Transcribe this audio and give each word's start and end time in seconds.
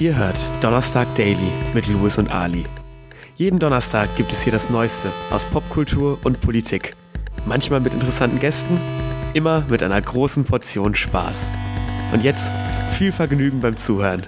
Ihr 0.00 0.16
hört 0.16 0.38
Donnerstag 0.60 1.12
Daily 1.16 1.50
mit 1.74 1.88
Louis 1.88 2.18
und 2.18 2.30
Ali. 2.32 2.62
Jeden 3.34 3.58
Donnerstag 3.58 4.08
gibt 4.16 4.30
es 4.30 4.42
hier 4.42 4.52
das 4.52 4.70
Neueste 4.70 5.10
aus 5.32 5.44
Popkultur 5.44 6.20
und 6.22 6.40
Politik. 6.40 6.92
Manchmal 7.46 7.80
mit 7.80 7.92
interessanten 7.92 8.38
Gästen, 8.38 8.78
immer 9.34 9.64
mit 9.68 9.82
einer 9.82 10.00
großen 10.00 10.44
Portion 10.44 10.94
Spaß. 10.94 11.50
Und 12.12 12.22
jetzt 12.22 12.52
viel 12.96 13.10
Vergnügen 13.10 13.60
beim 13.60 13.76
Zuhören. 13.76 14.24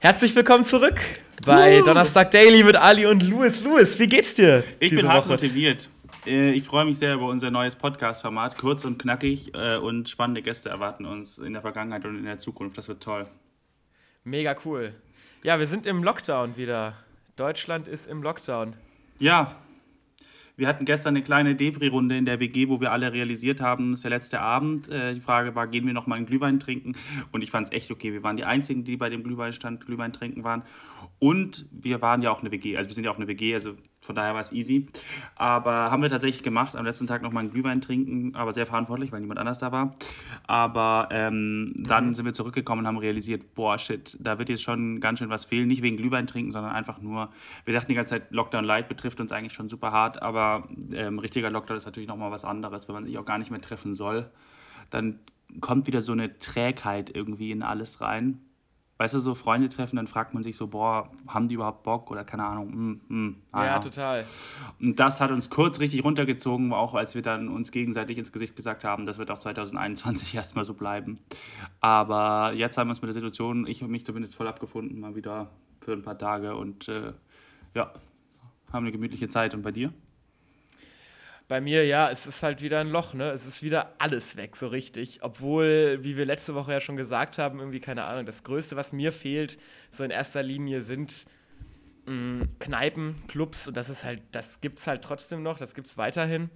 Herzlich 0.00 0.36
willkommen 0.36 0.64
zurück 0.64 1.00
bei 1.46 1.80
Donnerstag 1.80 2.30
Daily 2.30 2.62
mit 2.62 2.76
Ali 2.76 3.06
und 3.06 3.22
Louis. 3.22 3.62
Louis, 3.62 3.98
wie 3.98 4.06
geht's 4.06 4.34
dir? 4.34 4.64
Ich 4.80 4.94
bin 4.94 5.08
hart 5.08 5.24
Woche? 5.24 5.30
motiviert. 5.30 5.88
Äh, 6.26 6.52
ich 6.52 6.64
freue 6.64 6.84
mich 6.84 6.98
sehr 6.98 7.14
über 7.14 7.26
unser 7.26 7.50
neues 7.50 7.76
Podcast-Format. 7.76 8.58
Kurz 8.58 8.84
und 8.84 8.98
knackig 8.98 9.54
äh, 9.54 9.76
und 9.76 10.08
spannende 10.08 10.42
Gäste 10.42 10.68
erwarten 10.68 11.06
uns 11.06 11.38
in 11.38 11.52
der 11.52 11.62
Vergangenheit 11.62 12.04
und 12.04 12.18
in 12.18 12.24
der 12.24 12.38
Zukunft. 12.38 12.76
Das 12.76 12.88
wird 12.88 13.02
toll. 13.02 13.26
Mega 14.24 14.56
cool. 14.64 14.94
Ja, 15.42 15.58
wir 15.58 15.66
sind 15.66 15.86
im 15.86 16.02
Lockdown 16.02 16.56
wieder. 16.56 16.94
Deutschland 17.36 17.86
ist 17.86 18.08
im 18.08 18.22
Lockdown. 18.22 18.74
Ja, 19.18 19.56
wir 20.56 20.68
hatten 20.68 20.86
gestern 20.86 21.14
eine 21.14 21.22
kleine 21.22 21.54
Debris-Runde 21.54 22.16
in 22.16 22.24
der 22.24 22.40
WG, 22.40 22.68
wo 22.68 22.80
wir 22.80 22.90
alle 22.90 23.12
realisiert 23.12 23.60
haben, 23.60 23.90
das 23.90 23.98
ist 23.98 24.04
der 24.04 24.10
letzte 24.10 24.40
Abend. 24.40 24.88
Äh, 24.88 25.14
die 25.14 25.20
Frage 25.20 25.54
war, 25.54 25.66
gehen 25.66 25.86
wir 25.86 25.92
noch 25.92 26.06
mal 26.06 26.16
einen 26.16 26.26
Glühwein 26.26 26.58
trinken? 26.58 26.96
Und 27.30 27.42
ich 27.42 27.50
fand 27.50 27.68
es 27.68 27.72
echt 27.72 27.90
okay. 27.90 28.12
Wir 28.12 28.22
waren 28.22 28.38
die 28.38 28.44
Einzigen, 28.44 28.82
die 28.82 28.96
bei 28.96 29.10
dem 29.10 29.22
Glühweinstand 29.22 29.84
Glühwein 29.84 30.12
trinken 30.12 30.44
waren. 30.44 30.62
Und 31.18 31.66
wir 31.70 32.00
waren 32.00 32.22
ja 32.22 32.30
auch 32.30 32.40
eine 32.40 32.50
WG. 32.50 32.76
Also 32.76 32.88
wir 32.88 32.94
sind 32.94 33.04
ja 33.04 33.10
auch 33.10 33.16
eine 33.16 33.28
WG, 33.28 33.54
also 33.54 33.76
von 34.06 34.14
daher 34.14 34.32
war 34.34 34.40
es 34.40 34.52
easy. 34.52 34.86
Aber 35.34 35.90
haben 35.90 36.02
wir 36.02 36.08
tatsächlich 36.08 36.42
gemacht. 36.42 36.76
Am 36.76 36.84
letzten 36.84 37.06
Tag 37.06 37.22
noch 37.22 37.32
mal 37.32 37.40
einen 37.40 37.50
Glühwein 37.50 37.80
trinken, 37.80 38.34
aber 38.34 38.52
sehr 38.52 38.66
verantwortlich, 38.66 39.12
weil 39.12 39.20
niemand 39.20 39.38
anders 39.38 39.58
da 39.58 39.72
war. 39.72 39.96
Aber 40.46 41.08
ähm, 41.10 41.74
dann 41.76 42.08
mhm. 42.08 42.14
sind 42.14 42.24
wir 42.24 42.32
zurückgekommen 42.32 42.80
und 42.80 42.86
haben 42.86 42.98
realisiert, 42.98 43.54
boah, 43.54 43.78
shit, 43.78 44.16
da 44.20 44.38
wird 44.38 44.48
jetzt 44.48 44.62
schon 44.62 45.00
ganz 45.00 45.18
schön 45.18 45.28
was 45.28 45.44
fehlen. 45.44 45.68
Nicht 45.68 45.82
wegen 45.82 45.96
Glühwein 45.96 46.26
trinken, 46.26 46.50
sondern 46.50 46.72
einfach 46.72 47.00
nur, 47.00 47.30
wir 47.64 47.74
dachten 47.74 47.88
die 47.88 47.94
ganze 47.94 48.10
Zeit, 48.10 48.30
Lockdown 48.30 48.64
Light 48.64 48.88
betrifft 48.88 49.20
uns 49.20 49.32
eigentlich 49.32 49.52
schon 49.52 49.68
super 49.68 49.92
hart, 49.92 50.22
aber 50.22 50.36
aber 50.36 50.68
ähm, 50.92 51.18
richtiger 51.18 51.50
Lockdown 51.50 51.76
ist 51.76 51.86
natürlich 51.86 52.08
nochmal 52.08 52.30
was 52.30 52.44
anderes, 52.44 52.88
wenn 52.88 52.94
man 52.94 53.04
sich 53.04 53.18
auch 53.18 53.24
gar 53.24 53.38
nicht 53.38 53.50
mehr 53.50 53.60
treffen 53.60 53.94
soll. 53.94 54.30
Dann 54.90 55.18
kommt 55.60 55.86
wieder 55.86 56.00
so 56.00 56.12
eine 56.12 56.38
Trägheit 56.38 57.14
irgendwie 57.14 57.50
in 57.50 57.62
alles 57.62 58.00
rein. 58.00 58.40
Weißt 58.98 59.12
du, 59.12 59.18
so 59.18 59.34
Freunde 59.34 59.68
treffen, 59.68 59.96
dann 59.96 60.06
fragt 60.06 60.32
man 60.32 60.42
sich 60.42 60.56
so, 60.56 60.68
boah, 60.68 61.10
haben 61.28 61.48
die 61.48 61.54
überhaupt 61.56 61.82
Bock 61.82 62.10
oder 62.10 62.24
keine 62.24 62.44
Ahnung. 62.44 63.00
Mm, 63.08 63.14
mm, 63.14 63.36
ah, 63.52 63.64
ja, 63.64 63.66
ja, 63.72 63.78
total. 63.78 64.24
Und 64.80 64.98
das 64.98 65.20
hat 65.20 65.30
uns 65.30 65.50
kurz 65.50 65.80
richtig 65.80 66.02
runtergezogen, 66.02 66.72
auch 66.72 66.94
als 66.94 67.14
wir 67.14 67.20
dann 67.20 67.48
uns 67.48 67.72
gegenseitig 67.72 68.16
ins 68.16 68.32
Gesicht 68.32 68.56
gesagt 68.56 68.84
haben, 68.84 69.04
das 69.04 69.18
wird 69.18 69.30
auch 69.30 69.38
2021 69.38 70.34
erstmal 70.34 70.64
so 70.64 70.72
bleiben. 70.72 71.18
Aber 71.80 72.52
jetzt 72.54 72.78
haben 72.78 72.88
wir 72.88 72.92
uns 72.92 73.02
mit 73.02 73.08
der 73.08 73.14
Situation, 73.14 73.66
ich 73.66 73.82
und 73.82 73.90
mich 73.90 74.06
zumindest 74.06 74.34
voll 74.34 74.48
abgefunden, 74.48 74.98
mal 74.98 75.14
wieder 75.14 75.50
für 75.84 75.92
ein 75.92 76.02
paar 76.02 76.16
Tage 76.16 76.56
und 76.56 76.88
äh, 76.88 77.12
ja, 77.74 77.92
haben 78.72 78.84
eine 78.84 78.92
gemütliche 78.92 79.28
Zeit. 79.28 79.54
Und 79.54 79.62
bei 79.62 79.72
dir? 79.72 79.92
Bei 81.48 81.60
mir, 81.60 81.86
ja, 81.86 82.10
es 82.10 82.26
ist 82.26 82.42
halt 82.42 82.60
wieder 82.60 82.80
ein 82.80 82.88
Loch, 82.88 83.14
ne? 83.14 83.30
Es 83.30 83.46
ist 83.46 83.62
wieder 83.62 83.94
alles 83.98 84.36
weg, 84.36 84.56
so 84.56 84.66
richtig. 84.66 85.22
Obwohl, 85.22 85.98
wie 86.02 86.16
wir 86.16 86.24
letzte 86.24 86.56
Woche 86.56 86.72
ja 86.72 86.80
schon 86.80 86.96
gesagt 86.96 87.38
haben, 87.38 87.60
irgendwie, 87.60 87.78
keine 87.78 88.04
Ahnung, 88.04 88.26
das 88.26 88.42
Größte, 88.42 88.74
was 88.74 88.92
mir 88.92 89.12
fehlt, 89.12 89.56
so 89.92 90.02
in 90.02 90.10
erster 90.10 90.42
Linie 90.42 90.80
sind 90.80 91.26
mh, 92.06 92.12
mm, 92.12 92.48
Kneipen, 92.58 93.22
Clubs 93.28 93.68
und 93.68 93.76
das 93.76 93.88
ist 93.88 94.02
halt, 94.02 94.22
das 94.32 94.60
gibt's 94.60 94.88
halt 94.88 95.02
trotzdem 95.02 95.44
noch, 95.44 95.58
das 95.58 95.74
gibt's 95.74 95.96
weiterhin. 95.96 96.50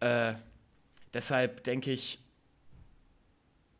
Äh, 0.00 0.32
deshalb 1.12 1.64
denke 1.64 1.90
ich, 1.90 2.18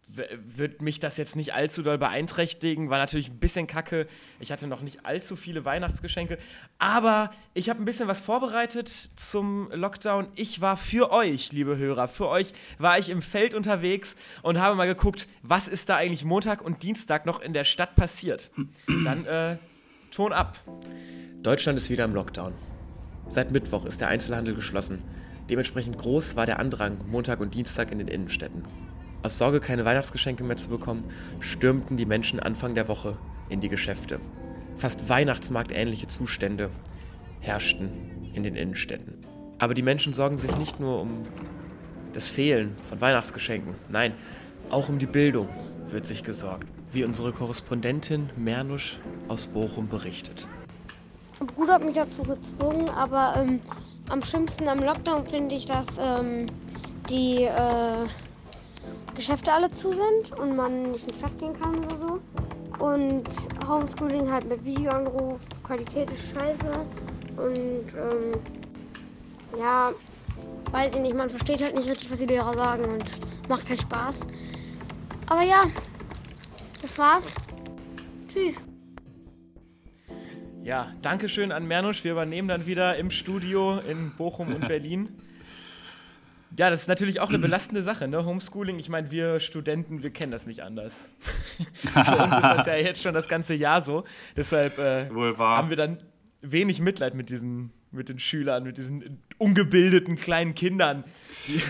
wird 0.08 0.82
mich 0.82 1.00
das 1.00 1.16
jetzt 1.16 1.36
nicht 1.36 1.52
allzu 1.54 1.82
doll 1.82 1.98
beeinträchtigen. 1.98 2.90
War 2.90 2.98
natürlich 2.98 3.28
ein 3.28 3.38
bisschen 3.38 3.66
kacke. 3.66 4.06
Ich 4.38 4.52
hatte 4.52 4.66
noch 4.66 4.80
nicht 4.80 5.04
allzu 5.04 5.36
viele 5.36 5.64
Weihnachtsgeschenke. 5.64 6.38
Aber 6.78 7.32
ich 7.54 7.68
habe 7.68 7.82
ein 7.82 7.84
bisschen 7.84 8.08
was 8.08 8.20
vorbereitet 8.20 8.88
zum 8.88 9.68
Lockdown. 9.72 10.28
Ich 10.36 10.60
war 10.60 10.76
für 10.76 11.10
euch, 11.10 11.52
liebe 11.52 11.76
Hörer, 11.76 12.08
für 12.08 12.28
euch 12.28 12.52
war 12.78 12.98
ich 12.98 13.10
im 13.10 13.20
Feld 13.20 13.54
unterwegs 13.54 14.16
und 14.42 14.58
habe 14.58 14.76
mal 14.76 14.86
geguckt, 14.86 15.26
was 15.42 15.66
ist 15.66 15.88
da 15.88 15.96
eigentlich 15.96 16.24
Montag 16.24 16.62
und 16.62 16.82
Dienstag 16.82 17.26
noch 17.26 17.40
in 17.40 17.52
der 17.52 17.64
Stadt 17.64 17.96
passiert. 17.96 18.50
Dann 19.04 19.26
äh, 19.26 19.56
Ton 20.12 20.32
ab. 20.32 20.58
Deutschland 21.42 21.76
ist 21.76 21.90
wieder 21.90 22.04
im 22.04 22.14
Lockdown. 22.14 22.54
Seit 23.28 23.50
Mittwoch 23.50 23.84
ist 23.84 24.00
der 24.00 24.08
Einzelhandel 24.08 24.54
geschlossen. 24.54 25.02
Dementsprechend 25.50 25.98
groß 25.98 26.36
war 26.36 26.46
der 26.46 26.58
Andrang 26.60 26.98
Montag 27.08 27.40
und 27.40 27.54
Dienstag 27.54 27.90
in 27.90 27.98
den 27.98 28.08
Innenstädten. 28.08 28.64
Aus 29.26 29.38
Sorge, 29.38 29.58
keine 29.58 29.84
Weihnachtsgeschenke 29.84 30.44
mehr 30.44 30.56
zu 30.56 30.68
bekommen, 30.68 31.02
stürmten 31.40 31.96
die 31.96 32.06
Menschen 32.06 32.38
Anfang 32.38 32.76
der 32.76 32.86
Woche 32.86 33.16
in 33.48 33.58
die 33.58 33.68
Geschäfte. 33.68 34.20
Fast 34.76 35.08
weihnachtsmarktähnliche 35.08 36.06
Zustände 36.06 36.70
herrschten 37.40 38.30
in 38.34 38.44
den 38.44 38.54
Innenstädten. 38.54 39.26
Aber 39.58 39.74
die 39.74 39.82
Menschen 39.82 40.12
sorgen 40.12 40.36
sich 40.36 40.56
nicht 40.58 40.78
nur 40.78 41.00
um 41.00 41.24
das 42.12 42.28
Fehlen 42.28 42.76
von 42.88 43.00
Weihnachtsgeschenken, 43.00 43.74
nein, 43.88 44.14
auch 44.70 44.88
um 44.88 45.00
die 45.00 45.06
Bildung 45.06 45.48
wird 45.88 46.06
sich 46.06 46.22
gesorgt, 46.22 46.68
wie 46.92 47.02
unsere 47.02 47.32
Korrespondentin 47.32 48.30
Mernusch 48.36 49.00
aus 49.26 49.48
Bochum 49.48 49.88
berichtet. 49.88 50.46
Mein 51.40 51.48
Bruder 51.48 51.74
hat 51.74 51.84
mich 51.84 51.96
dazu 51.96 52.22
gezwungen, 52.22 52.88
aber 52.90 53.34
ähm, 53.38 53.58
am 54.08 54.22
schlimmsten 54.22 54.68
am 54.68 54.78
Lockdown 54.78 55.26
finde 55.26 55.56
ich, 55.56 55.66
dass 55.66 55.98
ähm, 55.98 56.46
die 57.10 57.42
äh, 57.42 58.04
Geschäfte 59.16 59.52
alle 59.52 59.70
zu 59.70 59.92
sind 59.92 60.38
und 60.38 60.54
man 60.54 60.92
nicht 60.92 61.04
ins 61.04 61.18
Stadt 61.18 61.38
gehen 61.38 61.54
kann 61.54 61.76
oder 61.84 61.96
so. 61.96 62.20
Und 62.78 63.24
Homeschooling 63.66 64.30
halt 64.30 64.46
mit 64.48 64.64
Videoanruf, 64.64 65.40
Qualität 65.62 66.10
ist 66.10 66.36
scheiße. 66.36 66.70
Und 67.36 67.86
ähm, 67.94 68.32
ja, 69.58 69.92
weiß 70.70 70.94
ich 70.94 71.00
nicht, 71.00 71.16
man 71.16 71.30
versteht 71.30 71.62
halt 71.62 71.74
nicht 71.74 71.88
richtig, 71.88 72.10
was 72.10 72.18
die 72.18 72.26
Lehrer 72.26 72.52
sagen 72.52 72.84
und 72.84 73.48
macht 73.48 73.66
keinen 73.66 73.78
Spaß. 73.78 74.26
Aber 75.28 75.42
ja, 75.42 75.62
das 76.82 76.98
war's. 76.98 77.34
Tschüss. 78.28 78.62
Ja, 80.62 80.92
danke 81.00 81.28
schön 81.28 81.52
an 81.52 81.66
Mernusch. 81.66 82.04
Wir 82.04 82.12
übernehmen 82.12 82.48
dann 82.48 82.66
wieder 82.66 82.96
im 82.96 83.10
Studio 83.10 83.78
in 83.78 84.12
Bochum 84.16 84.54
und 84.54 84.60
Berlin. 84.68 85.08
Ja, 86.58 86.70
das 86.70 86.82
ist 86.82 86.88
natürlich 86.88 87.20
auch 87.20 87.28
eine 87.28 87.38
belastende 87.40 87.82
Sache, 87.82 88.08
ne? 88.08 88.24
Homeschooling. 88.24 88.78
Ich 88.78 88.88
meine, 88.88 89.10
wir 89.10 89.40
Studenten, 89.40 90.02
wir 90.02 90.10
kennen 90.10 90.32
das 90.32 90.46
nicht 90.46 90.62
anders. 90.62 91.10
Für 91.74 92.16
uns 92.16 92.36
ist 92.36 92.42
das 92.42 92.66
ja 92.66 92.76
jetzt 92.76 93.02
schon 93.02 93.14
das 93.14 93.28
ganze 93.28 93.54
Jahr 93.54 93.82
so. 93.82 94.04
Deshalb 94.36 94.78
äh, 94.78 95.08
haben 95.10 95.70
wir 95.70 95.76
dann 95.76 95.98
wenig 96.40 96.80
Mitleid 96.80 97.14
mit 97.14 97.30
diesen 97.30 97.72
mit 97.92 98.08
den 98.08 98.18
Schülern, 98.18 98.64
mit 98.64 98.78
diesen 98.78 99.22
ungebildeten 99.38 100.16
kleinen 100.16 100.54
Kindern. 100.54 101.04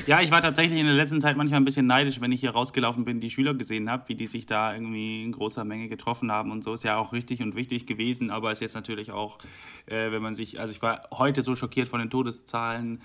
Ja, 0.07 0.21
ich 0.21 0.31
war 0.31 0.41
tatsächlich 0.41 0.79
in 0.79 0.87
der 0.87 0.95
letzten 0.95 1.21
Zeit 1.21 1.37
manchmal 1.37 1.61
ein 1.61 1.65
bisschen 1.65 1.87
neidisch, 1.87 2.21
wenn 2.21 2.33
ich 2.33 2.41
hier 2.41 2.51
rausgelaufen 2.51 3.05
bin, 3.05 3.21
die 3.21 3.31
Schüler 3.31 3.55
gesehen 3.55 3.91
habe, 3.91 4.09
wie 4.09 4.15
die 4.15 4.27
sich 4.27 4.47
da 4.47 4.73
irgendwie 4.73 5.25
in 5.25 5.33
großer 5.33 5.65
Menge 5.65 5.89
getroffen 5.89 6.31
haben 6.31 6.51
und 6.51 6.63
so. 6.65 6.75
Ist 6.75 6.85
ja 6.85 6.97
auch 6.97 7.13
richtig 7.13 7.43
und 7.43 7.55
wichtig 7.55 7.87
gewesen, 7.87 8.31
aber 8.31 8.53
ist 8.53 8.61
jetzt 8.61 8.75
natürlich 8.75 9.11
auch, 9.11 9.39
äh, 9.87 10.11
wenn 10.11 10.23
man 10.23 10.35
sich, 10.35 10.61
also 10.61 10.73
ich 10.73 10.83
war 10.83 11.03
heute 11.13 11.43
so 11.43 11.57
schockiert 11.57 11.89
von 11.89 12.01
den 12.01 12.11
Todeszahlen 12.11 13.01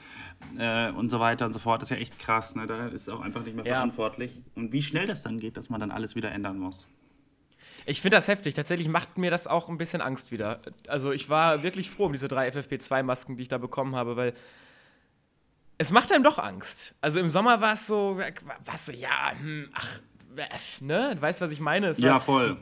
äh, 0.58 0.92
und 0.92 1.10
so 1.10 1.20
weiter 1.20 1.46
und 1.46 1.54
so 1.54 1.60
fort. 1.60 1.82
Das 1.82 1.90
ist 1.92 1.98
ja 1.98 2.02
echt 2.02 2.20
krass, 2.20 2.56
ne? 2.56 2.68
Da 2.68 2.88
ist 2.88 3.10
auch 3.10 3.22
einfach 3.22 3.44
nicht 3.44 3.56
mehr 3.56 3.66
verantwortlich. 3.66 4.42
Und 4.56 4.72
wie 4.72 4.82
schnell 4.82 5.08
das 5.08 5.22
dann 5.22 5.40
geht, 5.40 5.58
dass 5.58 5.70
man 5.70 5.80
dann 5.80 5.92
alles 5.92 6.16
wieder 6.16 6.32
ändern 6.32 6.60
muss. 6.60 6.88
Ich 7.86 8.02
finde 8.02 8.18
das 8.18 8.28
heftig. 8.28 8.54
Tatsächlich 8.54 8.88
macht 8.88 9.18
mir 9.18 9.32
das 9.32 9.48
auch 9.48 9.70
ein 9.70 9.78
bisschen 9.78 10.02
Angst 10.02 10.32
wieder. 10.32 10.62
Also 10.88 11.12
ich 11.12 11.30
war 11.30 11.64
wirklich 11.64 11.90
froh 11.90 12.06
um 12.06 12.14
diese 12.14 12.28
drei 12.28 12.50
FFP2-Masken, 12.50 13.38
die 13.38 13.44
ich 13.44 13.50
da 13.50 13.58
bekommen 13.58 13.96
habe, 13.96 14.16
weil 14.16 14.34
es 15.78 15.92
macht 15.92 16.12
einem 16.12 16.24
doch 16.24 16.38
Angst. 16.38 16.96
Also 17.02 17.20
im 17.20 17.30
Sommer 17.30 17.60
war 17.62 17.74
es 17.74 17.88
so, 17.88 18.18
war 18.18 18.78
so, 18.78 18.92
ja, 18.92 19.32
hm, 19.38 19.70
ach, 19.74 20.00
ne? 20.80 21.16
Du 21.16 21.22
weißt, 21.22 21.42
was 21.42 21.52
ich 21.52 21.60
meine? 21.60 21.88
Es 21.88 22.00
ja, 22.00 22.20
voll. 22.20 22.58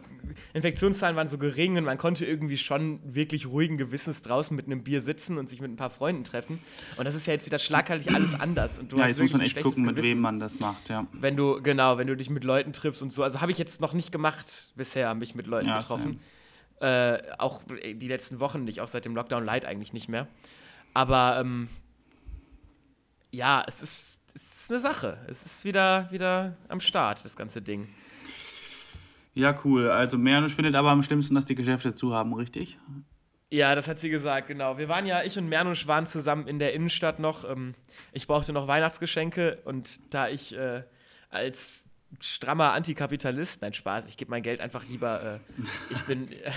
Infektionszahlen 0.54 1.16
waren 1.16 1.28
so 1.28 1.38
gering 1.38 1.78
und 1.78 1.84
man 1.84 1.98
konnte 1.98 2.26
irgendwie 2.26 2.58
schon 2.58 3.00
wirklich 3.04 3.48
ruhigen 3.48 3.78
Gewissens 3.78 4.22
draußen 4.22 4.56
mit 4.56 4.66
einem 4.66 4.84
Bier 4.84 5.02
sitzen 5.02 5.38
und 5.38 5.50
sich 5.50 5.62
mit 5.62 5.72
ein 5.72 5.76
paar 5.76 5.90
Freunden 5.90 6.24
treffen. 6.24 6.60
Und 6.98 7.06
das 7.06 7.16
ist 7.16 7.28
ja 7.28 7.34
jetzt 7.34 7.46
wieder 7.46 7.60
schlagartig 7.60 8.14
alles 8.14 8.40
anders. 8.40 8.80
Und 8.80 8.92
du 8.92 8.98
ja, 8.98 9.04
hast 9.04 9.12
jetzt 9.12 9.22
muss 9.22 9.32
man 9.34 9.42
echt 9.42 9.62
gucken, 9.62 9.86
mit 9.86 10.02
wem 10.02 10.20
man 10.20 10.40
das 10.40 10.60
macht, 10.60 10.90
ja. 10.90 11.08
Wenn 11.14 11.36
du, 11.36 11.62
genau, 11.62 11.98
wenn 11.98 12.08
du 12.08 12.16
dich 12.16 12.30
mit 12.30 12.44
Leuten 12.44 12.74
triffst 12.74 13.02
und 13.02 13.14
so. 13.14 13.24
Also 13.24 13.42
habe 13.42 13.52
ich 13.52 13.58
jetzt 13.58 13.82
noch 13.82 13.94
nicht 13.94 14.12
gemacht 14.12 14.74
bisher, 14.76 15.14
mich 15.16 15.36
mit 15.36 15.48
Leuten 15.48 15.70
ja, 15.70 15.80
getroffen. 15.80 16.20
Äh, 16.80 17.18
auch 17.38 17.62
die 17.84 18.08
letzten 18.08 18.40
Wochen 18.40 18.64
nicht, 18.64 18.82
auch 18.82 18.88
seit 18.88 19.06
dem 19.06 19.16
Lockdown 19.16 19.44
Light 19.44 19.66
eigentlich 19.66 19.94
nicht 19.94 20.10
mehr. 20.10 20.28
Aber 20.94 21.40
ähm, 21.40 21.68
ja, 23.32 23.64
es 23.68 23.82
ist 23.82 24.20
es 24.36 24.64
ist 24.64 24.72
eine 24.72 24.80
Sache. 24.80 25.18
Es 25.28 25.44
ist 25.44 25.66
wieder, 25.66 26.08
wieder 26.12 26.56
am 26.68 26.80
Start, 26.80 27.26
das 27.26 27.36
ganze 27.36 27.62
Ding. 27.62 27.90
Ja, 29.34 29.58
cool. 29.64 29.90
Also 29.90 30.18
Mernisch 30.18 30.56
findet 30.56 30.76
aber 30.76 30.90
am 30.92 31.04
schlimmsten, 31.04 31.36
dass 31.36 31.46
die 31.46 31.56
Geschäfte 31.56 31.94
zu 31.94 32.14
haben, 32.14 32.34
richtig? 32.34 32.78
Ja, 33.52 33.74
das 33.74 33.88
hat 33.88 34.00
sie 34.00 34.10
gesagt, 34.10 34.48
genau. 34.48 34.78
Wir 34.78 34.90
waren 34.90 35.06
ja, 35.06 35.24
ich 35.24 35.38
und 35.38 35.50
Mernusch 35.50 35.88
waren 35.88 36.06
zusammen 36.06 36.48
in 36.48 36.60
der 36.60 36.74
Innenstadt 36.74 37.20
noch. 37.20 37.50
Ähm, 37.50 37.74
ich 38.12 38.28
brauchte 38.28 38.54
noch 38.54 38.68
Weihnachtsgeschenke 38.68 39.60
und 39.66 40.14
da 40.14 40.28
ich 40.28 40.56
äh, 40.56 40.84
als 41.30 41.88
strammer 42.20 42.74
Antikapitalist, 42.74 43.62
nein 43.62 43.74
Spaß, 43.74 44.08
ich 44.08 44.18
gebe 44.18 44.32
mein 44.32 44.44
Geld 44.44 44.62
einfach 44.62 44.86
lieber, 44.86 45.22
äh, 45.24 45.40
ich 45.90 46.02
bin, 46.02 46.32
äh, 46.32 46.52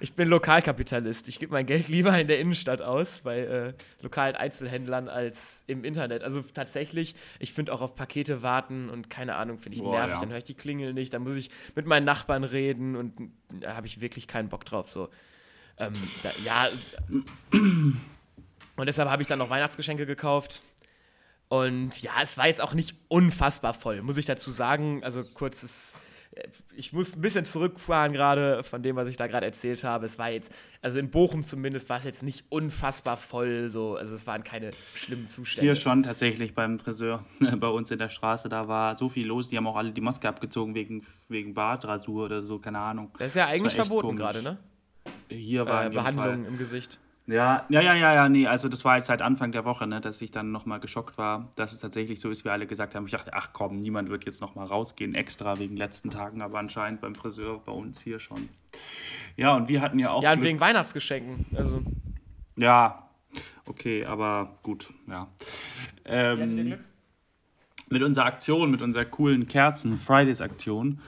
ich 0.00 0.14
bin 0.14 0.28
Lokalkapitalist, 0.28 1.28
ich 1.28 1.38
gebe 1.38 1.52
mein 1.52 1.66
Geld 1.66 1.88
lieber 1.88 2.18
in 2.18 2.26
der 2.26 2.38
Innenstadt 2.38 2.82
aus, 2.82 3.20
bei 3.20 3.40
äh, 3.40 3.72
lokalen 4.02 4.36
Einzelhändlern 4.36 5.08
als 5.08 5.64
im 5.66 5.84
Internet. 5.84 6.22
Also 6.22 6.42
tatsächlich, 6.42 7.14
ich 7.38 7.52
finde 7.52 7.72
auch 7.72 7.80
auf 7.80 7.94
Pakete 7.94 8.42
warten 8.42 8.88
und 8.90 9.10
keine 9.10 9.36
Ahnung, 9.36 9.58
finde 9.58 9.76
ich 9.76 9.82
Boah, 9.82 9.98
nervig, 9.98 10.14
ja. 10.14 10.20
dann 10.20 10.30
höre 10.30 10.38
ich 10.38 10.44
die 10.44 10.54
Klingel 10.54 10.94
nicht, 10.94 11.12
dann 11.14 11.22
muss 11.22 11.34
ich 11.34 11.50
mit 11.74 11.86
meinen 11.86 12.04
Nachbarn 12.04 12.44
reden 12.44 12.96
und 12.96 13.30
da 13.60 13.76
habe 13.76 13.86
ich 13.86 14.00
wirklich 14.00 14.28
keinen 14.28 14.48
Bock 14.48 14.64
drauf, 14.64 14.88
so. 14.88 15.08
Ähm, 15.76 15.92
da, 16.22 16.30
ja, 16.44 16.68
und 18.76 18.86
deshalb 18.86 19.08
habe 19.08 19.22
ich 19.22 19.28
dann 19.28 19.38
noch 19.38 19.50
Weihnachtsgeschenke 19.50 20.06
gekauft. 20.06 20.62
Und 21.48 22.02
ja, 22.02 22.12
es 22.22 22.36
war 22.38 22.46
jetzt 22.46 22.60
auch 22.60 22.74
nicht 22.74 22.96
unfassbar 23.08 23.74
voll, 23.74 24.02
muss 24.02 24.16
ich 24.16 24.26
dazu 24.26 24.50
sagen. 24.50 25.04
Also 25.04 25.22
kurzes, 25.22 25.94
ich 26.76 26.92
muss 26.92 27.16
ein 27.16 27.20
bisschen 27.20 27.44
zurückfahren 27.44 28.12
gerade 28.12 28.62
von 28.62 28.82
dem, 28.82 28.96
was 28.96 29.08
ich 29.08 29.16
da 29.16 29.26
gerade 29.26 29.46
erzählt 29.46 29.84
habe. 29.84 30.06
Es 30.06 30.18
war 30.18 30.30
jetzt, 30.30 30.52
also 30.82 30.98
in 30.98 31.10
Bochum 31.10 31.44
zumindest, 31.44 31.88
war 31.88 31.98
es 31.98 32.04
jetzt 32.04 32.22
nicht 32.22 32.44
unfassbar 32.48 33.16
voll. 33.16 33.68
So, 33.68 33.96
also 33.96 34.14
es 34.14 34.26
waren 34.26 34.42
keine 34.44 34.70
schlimmen 34.94 35.28
Zustände. 35.28 35.66
Hier 35.66 35.74
schon 35.74 36.02
tatsächlich 36.02 36.54
beim 36.54 36.78
Friseur 36.78 37.24
bei 37.58 37.68
uns 37.68 37.90
in 37.90 37.98
der 37.98 38.08
Straße, 38.08 38.48
da 38.48 38.66
war 38.68 38.96
so 38.96 39.08
viel 39.08 39.26
los, 39.26 39.48
die 39.48 39.56
haben 39.56 39.66
auch 39.66 39.76
alle 39.76 39.92
die 39.92 40.00
Maske 40.00 40.28
abgezogen 40.28 40.74
wegen, 40.74 41.06
wegen 41.28 41.54
Bartrasur 41.54 42.24
oder 42.26 42.42
so, 42.42 42.58
keine 42.58 42.78
Ahnung. 42.78 43.10
Das 43.18 43.28
ist 43.28 43.36
ja 43.36 43.46
eigentlich 43.46 43.74
verboten 43.74 44.08
komisch. 44.08 44.20
gerade, 44.22 44.42
ne? 44.42 44.58
Hier 45.28 45.66
war 45.66 45.82
Äh, 45.82 45.86
in 45.86 45.92
jedem 45.92 46.02
Behandlung 46.04 46.42
Fall. 46.44 46.52
im 46.52 46.58
Gesicht. 46.58 46.98
Ja, 47.26 47.64
ja, 47.70 47.80
ja, 47.80 47.94
ja, 47.94 48.14
ja, 48.14 48.28
nee, 48.28 48.46
also 48.46 48.68
das 48.68 48.84
war 48.84 48.96
jetzt 48.96 49.06
seit 49.06 49.22
Anfang 49.22 49.50
der 49.50 49.64
Woche, 49.64 49.86
ne, 49.86 50.00
dass 50.02 50.20
ich 50.20 50.30
dann 50.30 50.52
nochmal 50.52 50.78
geschockt 50.78 51.16
war, 51.16 51.48
dass 51.56 51.72
es 51.72 51.80
tatsächlich 51.80 52.20
so 52.20 52.28
ist, 52.28 52.44
wie 52.44 52.50
alle 52.50 52.66
gesagt 52.66 52.94
haben. 52.94 53.06
Ich 53.06 53.12
dachte, 53.12 53.32
ach 53.32 53.50
komm, 53.54 53.76
niemand 53.76 54.10
wird 54.10 54.26
jetzt 54.26 54.42
nochmal 54.42 54.66
rausgehen, 54.66 55.14
extra 55.14 55.58
wegen 55.58 55.76
letzten 55.78 56.10
Tagen, 56.10 56.42
aber 56.42 56.58
anscheinend 56.58 57.00
beim 57.00 57.14
Friseur 57.14 57.60
bei 57.64 57.72
uns 57.72 58.02
hier 58.02 58.18
schon. 58.18 58.50
Ja, 59.36 59.56
und 59.56 59.68
wir 59.70 59.80
hatten 59.80 59.98
ja 59.98 60.10
auch. 60.10 60.22
Ja, 60.22 60.32
und 60.32 60.40
Glück- 60.40 60.44
wegen 60.48 60.60
Weihnachtsgeschenken. 60.60 61.46
Also, 61.56 61.82
Ja, 62.56 63.08
okay, 63.64 64.04
aber 64.04 64.58
gut, 64.62 64.92
ja. 65.08 65.26
Ähm, 66.04 66.76
mit 67.88 68.02
unserer 68.02 68.26
Aktion, 68.26 68.70
mit 68.70 68.82
unserer 68.82 69.06
coolen 69.06 69.46
Kerzen-Fridays-Aktion, 69.48 71.00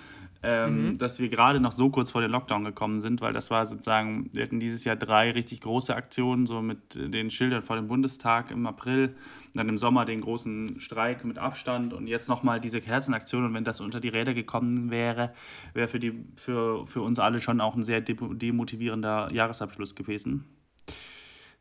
ähm, 0.47 0.97
dass 0.97 1.19
wir 1.19 1.29
gerade 1.29 1.59
noch 1.59 1.73
so 1.73 1.91
kurz 1.91 2.13
vor 2.13 2.21
den 2.21 2.31
Lockdown 2.31 2.63
gekommen 2.65 3.01
sind, 3.01 3.21
weil 3.21 3.33
das 3.33 3.51
war 3.51 3.67
sozusagen, 3.67 4.31
wir 4.33 4.45
hatten 4.45 4.61
dieses 4.61 4.85
Jahr 4.85 4.95
drei 4.95 5.33
richtig 5.33 5.61
große 5.61 5.95
Aktionen, 5.95 6.47
so 6.47 6.63
mit 6.63 6.95
äh, 6.95 7.09
den 7.09 7.31
Schildern 7.31 7.63
vor 7.63 7.75
dem 7.75 7.89
Bundestag 7.89 8.53
im 8.53 8.65
April, 8.67 9.17
dann 9.55 9.69
im 9.69 9.77
Sommer 9.77 10.05
den 10.05 10.21
großen 10.21 10.79
Streik 10.79 11.25
mit 11.25 11.39
Abstand 11.39 11.93
und 11.93 12.07
jetzt 12.07 12.29
nochmal 12.29 12.61
diese 12.61 12.81
Kerzenaktion. 12.81 13.45
Und 13.45 13.55
wenn 13.55 13.65
das 13.65 13.81
unter 13.81 13.99
die 13.99 14.09
Räder 14.09 14.35
gekommen 14.35 14.91
wäre, 14.91 15.33
wäre 15.75 15.89
für, 15.89 15.99
die, 15.99 16.13
für, 16.37 16.87
für 16.87 17.03
uns 17.03 17.19
alle 17.19 17.41
schon 17.41 17.61
auch 17.61 17.75
ein 17.75 17.83
sehr 17.83 18.01
demo- 18.01 18.35
demotivierender 18.35 19.33
Jahresabschluss 19.33 19.95
gewesen. 19.95 20.45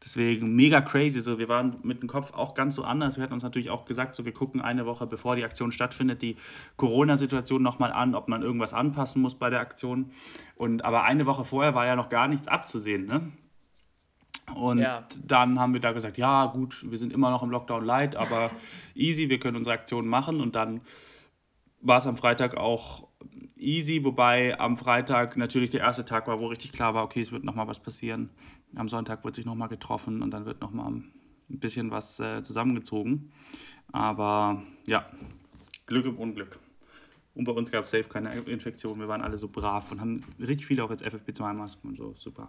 Deswegen 0.06 0.56
mega 0.56 0.82
crazy. 0.82 1.20
So, 1.20 1.40
wir 1.40 1.50
waren 1.50 1.78
mit 1.82 2.00
dem 2.04 2.08
Kopf 2.08 2.32
auch 2.32 2.54
ganz 2.54 2.76
so 2.76 2.84
anders. 2.84 3.18
Wir 3.18 3.24
hatten 3.24 3.34
uns 3.34 3.42
natürlich 3.42 3.72
auch 3.72 3.86
gesagt, 3.86 4.14
so 4.14 4.24
wir 4.24 4.34
gucken 4.34 4.62
eine 4.62 4.86
Woche 4.86 5.08
bevor 5.08 5.36
die 5.36 5.44
Aktion 5.44 5.72
stattfindet, 5.72 6.22
die 6.22 6.38
Corona-Situation 6.78 7.64
nochmal 7.64 7.92
an, 7.92 8.14
ob 8.14 8.28
man 8.28 8.44
irgendwas 8.44 8.76
anpassen 8.76 9.24
muss 9.24 9.34
bei 9.34 9.50
der 9.50 9.62
Aktion. 9.62 10.12
Und 10.56 10.86
aber 10.86 11.06
eine 11.06 11.26
Woche 11.26 11.44
vorher 11.44 11.74
war 11.74 11.88
ja 11.88 11.96
noch 11.96 12.10
gar 12.10 12.28
nichts 12.28 12.48
abzusehen, 12.48 13.08
ne? 13.08 13.32
Und 14.54 14.78
Ja. 14.78 15.08
dann 15.26 15.60
haben 15.60 15.74
wir 15.74 15.82
da 15.82 15.92
gesagt, 15.92 16.20
ja 16.20 16.46
gut, 16.46 16.86
wir 16.88 17.00
sind 17.00 17.12
immer 17.12 17.32
noch 17.32 17.42
im 17.42 17.50
Lockdown 17.50 17.84
light, 17.84 18.16
aber 18.16 18.52
easy, 18.94 19.28
wir 19.30 19.40
können 19.40 19.58
unsere 19.58 19.74
Aktion 19.74 20.08
machen. 20.08 20.40
Und 20.40 20.54
dann 20.54 20.82
war 21.82 21.98
es 21.98 22.06
am 22.06 22.16
Freitag 22.16 22.56
auch 22.58 23.08
easy, 23.56 24.04
wobei 24.04 24.60
am 24.60 24.78
Freitag 24.78 25.36
natürlich 25.36 25.72
der 25.72 25.82
erste 25.82 26.06
Tag 26.06 26.28
war, 26.28 26.40
wo 26.40 26.46
richtig 26.46 26.74
klar 26.74 26.94
war, 26.94 27.04
okay, 27.04 27.22
es 27.22 27.32
wird 27.32 27.44
nochmal 27.44 27.68
was 27.68 27.80
passieren. 27.80 28.30
Am 28.76 28.90
Sonntag 28.90 29.24
wird 29.24 29.36
sich 29.36 29.46
nochmal 29.46 29.70
getroffen 29.70 30.22
und 30.22 30.32
dann 30.32 30.46
wird 30.46 30.62
nochmal 30.62 30.92
ein 30.92 31.12
bisschen 31.48 31.92
was 31.92 32.20
äh, 32.20 32.42
zusammengezogen. 32.44 33.32
Aber 33.92 34.62
ja, 34.88 35.06
Glück 35.86 36.06
im 36.06 36.18
Unglück. 36.18 36.60
Und 37.36 37.44
bei 37.44 37.52
uns 37.52 37.70
gab 37.72 37.84
es 37.84 37.92
safe 37.92 38.06
keine 38.06 38.34
Infektion. 38.34 39.00
Wir 39.00 39.08
waren 39.08 39.22
alle 39.22 39.38
so 39.38 39.48
brav 39.48 39.92
und 39.92 40.00
haben 40.00 40.24
richtig 40.40 40.66
viele 40.66 40.84
auch 40.84 40.90
jetzt 40.90 41.04
FFP2-Masken 41.04 41.90
und 41.90 41.98
so. 41.98 42.14
Super. 42.16 42.48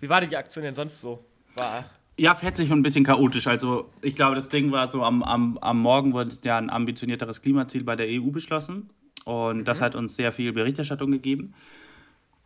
wie 0.00 0.08
war 0.08 0.20
die 0.20 0.36
Aktion 0.36 0.64
denn 0.64 0.74
sonst 0.74 1.00
so? 1.00 1.24
War, 1.56 1.84
Ja, 2.16 2.34
fetzig 2.34 2.72
und 2.72 2.80
ein 2.80 2.82
bisschen 2.82 3.04
chaotisch. 3.04 3.46
Also 3.46 3.90
ich 4.02 4.16
glaube, 4.16 4.34
das 4.34 4.48
Ding 4.48 4.72
war 4.72 4.88
so, 4.88 5.04
am, 5.04 5.22
am, 5.22 5.58
am 5.58 5.78
Morgen 5.78 6.12
wurde 6.12 6.34
ja 6.42 6.58
ein 6.58 6.70
ambitionierteres 6.70 7.40
Klimaziel 7.40 7.84
bei 7.84 7.94
der 7.94 8.08
EU 8.08 8.30
beschlossen. 8.30 8.90
Und 9.24 9.66
das 9.66 9.80
hat 9.80 9.94
uns 9.94 10.16
sehr 10.16 10.32
viel 10.32 10.52
Berichterstattung 10.52 11.12
gegeben. 11.12 11.54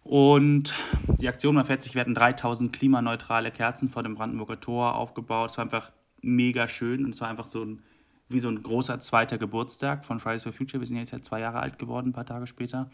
Und 0.05 0.75
die 1.21 1.29
Aktion 1.29 1.57
war 1.57 1.65
fetzig. 1.65 1.95
Wir 1.95 2.01
hatten 2.01 2.15
3000 2.15 2.73
klimaneutrale 2.73 3.51
Kerzen 3.51 3.89
vor 3.89 4.03
dem 4.03 4.15
Brandenburger 4.15 4.61
Tor 4.61 4.95
aufgebaut. 4.97 5.51
Es 5.51 5.59
war 5.59 5.65
einfach 5.65 5.93
mega 6.21 6.69
schön 6.69 7.05
und 7.05 7.15
es 7.15 7.21
war 7.21 7.29
einfach 7.29 7.47
so 7.47 7.65
ein, 7.65 7.83
wie 8.29 8.41
so 8.41 8.49
ein 8.49 8.63
großer 8.63 9.01
zweiter 9.01 9.39
Geburtstag 9.39 10.05
von 10.05 10.21
Fridays 10.21 10.43
for 10.43 10.53
Future. 10.53 10.81
Wir 10.81 10.87
sind 10.87 10.97
jetzt 10.97 11.13
ja 11.13 11.23
zwei 11.23 11.41
Jahre 11.41 11.61
alt 11.61 11.79
geworden, 11.79 12.09
ein 12.09 12.13
paar 12.13 12.27
Tage 12.27 12.47
später. 12.47 12.91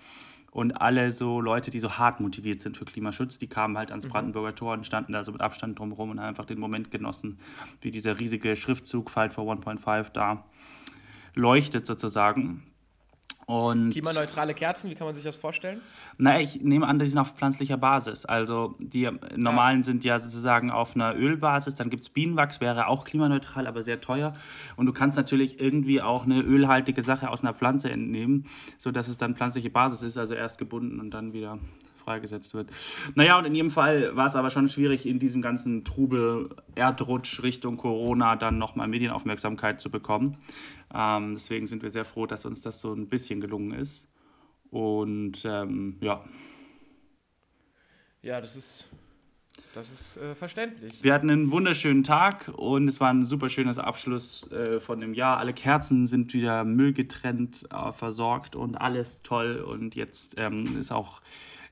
Und 0.50 0.80
alle 0.80 1.12
so 1.12 1.40
Leute, 1.40 1.70
die 1.70 1.78
so 1.78 1.98
hart 1.98 2.20
motiviert 2.20 2.60
sind 2.62 2.76
für 2.76 2.84
Klimaschutz, 2.84 3.38
die 3.38 3.48
kamen 3.48 3.76
halt 3.76 3.90
ans 3.90 4.08
Brandenburger 4.08 4.54
Tor 4.54 4.72
und 4.72 4.86
standen 4.86 5.12
da 5.12 5.22
so 5.22 5.30
mit 5.32 5.40
Abstand 5.40 5.78
drumherum 5.78 6.10
und 6.10 6.20
haben 6.20 6.28
einfach 6.28 6.46
den 6.46 6.58
Moment 6.58 6.90
genossen, 6.90 7.38
wie 7.80 7.90
dieser 7.90 8.18
riesige 8.18 8.56
Schriftzug 8.56 9.10
Fight 9.10 9.34
for 9.34 9.44
1.5 9.44 10.10
da 10.12 10.44
leuchtet 11.34 11.86
sozusagen. 11.86 12.62
Und 13.48 13.92
klimaneutrale 13.92 14.52
Kerzen, 14.52 14.90
wie 14.90 14.94
kann 14.94 15.06
man 15.06 15.14
sich 15.14 15.24
das 15.24 15.36
vorstellen? 15.36 15.80
na, 16.18 16.38
ich 16.38 16.60
nehme 16.60 16.86
an, 16.86 16.98
die 16.98 17.06
sind 17.06 17.18
auf 17.18 17.30
pflanzlicher 17.30 17.78
Basis. 17.78 18.26
Also 18.26 18.74
die 18.78 19.08
normalen 19.36 19.84
sind 19.84 20.04
ja 20.04 20.18
sozusagen 20.18 20.70
auf 20.70 20.94
einer 20.94 21.16
Ölbasis. 21.16 21.74
Dann 21.74 21.88
gibt 21.88 22.02
es 22.02 22.10
Bienenwachs, 22.10 22.60
wäre 22.60 22.88
auch 22.88 23.06
klimaneutral, 23.06 23.66
aber 23.66 23.80
sehr 23.80 24.02
teuer. 24.02 24.34
Und 24.76 24.84
du 24.84 24.92
kannst 24.92 25.16
natürlich 25.16 25.60
irgendwie 25.60 26.02
auch 26.02 26.24
eine 26.24 26.42
ölhaltige 26.42 27.00
Sache 27.02 27.30
aus 27.30 27.42
einer 27.42 27.54
Pflanze 27.54 27.90
entnehmen, 27.90 28.44
sodass 28.76 29.08
es 29.08 29.16
dann 29.16 29.34
pflanzliche 29.34 29.70
Basis 29.70 30.02
ist, 30.02 30.18
also 30.18 30.34
erst 30.34 30.58
gebunden 30.58 31.00
und 31.00 31.12
dann 31.12 31.32
wieder 31.32 31.58
freigesetzt 32.08 32.54
wird. 32.54 32.70
Naja, 33.14 33.38
und 33.38 33.44
in 33.44 33.54
jedem 33.54 33.70
Fall 33.70 34.16
war 34.16 34.24
es 34.24 34.34
aber 34.34 34.48
schon 34.48 34.68
schwierig, 34.70 35.04
in 35.04 35.18
diesem 35.18 35.42
ganzen 35.42 35.84
Trubel, 35.84 36.48
Erdrutsch 36.74 37.42
Richtung 37.42 37.76
Corona 37.76 38.34
dann 38.36 38.56
nochmal 38.56 38.88
Medienaufmerksamkeit 38.88 39.78
zu 39.78 39.90
bekommen. 39.90 40.38
Ähm, 40.94 41.34
deswegen 41.34 41.66
sind 41.66 41.82
wir 41.82 41.90
sehr 41.90 42.06
froh, 42.06 42.26
dass 42.26 42.46
uns 42.46 42.62
das 42.62 42.80
so 42.80 42.94
ein 42.94 43.08
bisschen 43.08 43.42
gelungen 43.42 43.72
ist. 43.72 44.08
Und 44.70 45.44
ähm, 45.44 45.96
ja, 46.00 46.24
Ja, 48.22 48.40
das 48.40 48.56
ist, 48.56 48.88
das 49.74 49.90
ist 49.90 50.16
äh, 50.16 50.34
verständlich. 50.34 50.92
wir 51.02 51.12
hatten 51.14 51.30
einen 51.30 51.50
wunderschönen 51.52 52.04
Tag 52.04 52.50
und 52.56 52.88
es 52.88 53.00
war 53.00 53.10
ein 53.10 53.24
super 53.24 53.48
schönes 53.48 53.78
Abschluss 53.78 54.50
äh, 54.50 54.80
von 54.80 55.00
dem 55.00 55.14
Jahr. 55.14 55.38
Alle 55.38 55.52
Kerzen 55.52 56.06
sind 56.06 56.32
wieder 56.34 56.64
müllgetrennt 56.64 57.66
äh, 57.70 57.92
versorgt 57.92 58.56
und 58.56 58.76
alles 58.76 59.22
toll. 59.22 59.56
Und 59.60 59.94
jetzt 59.94 60.34
ähm, 60.38 60.78
ist, 60.78 60.90
auch, 60.92 61.20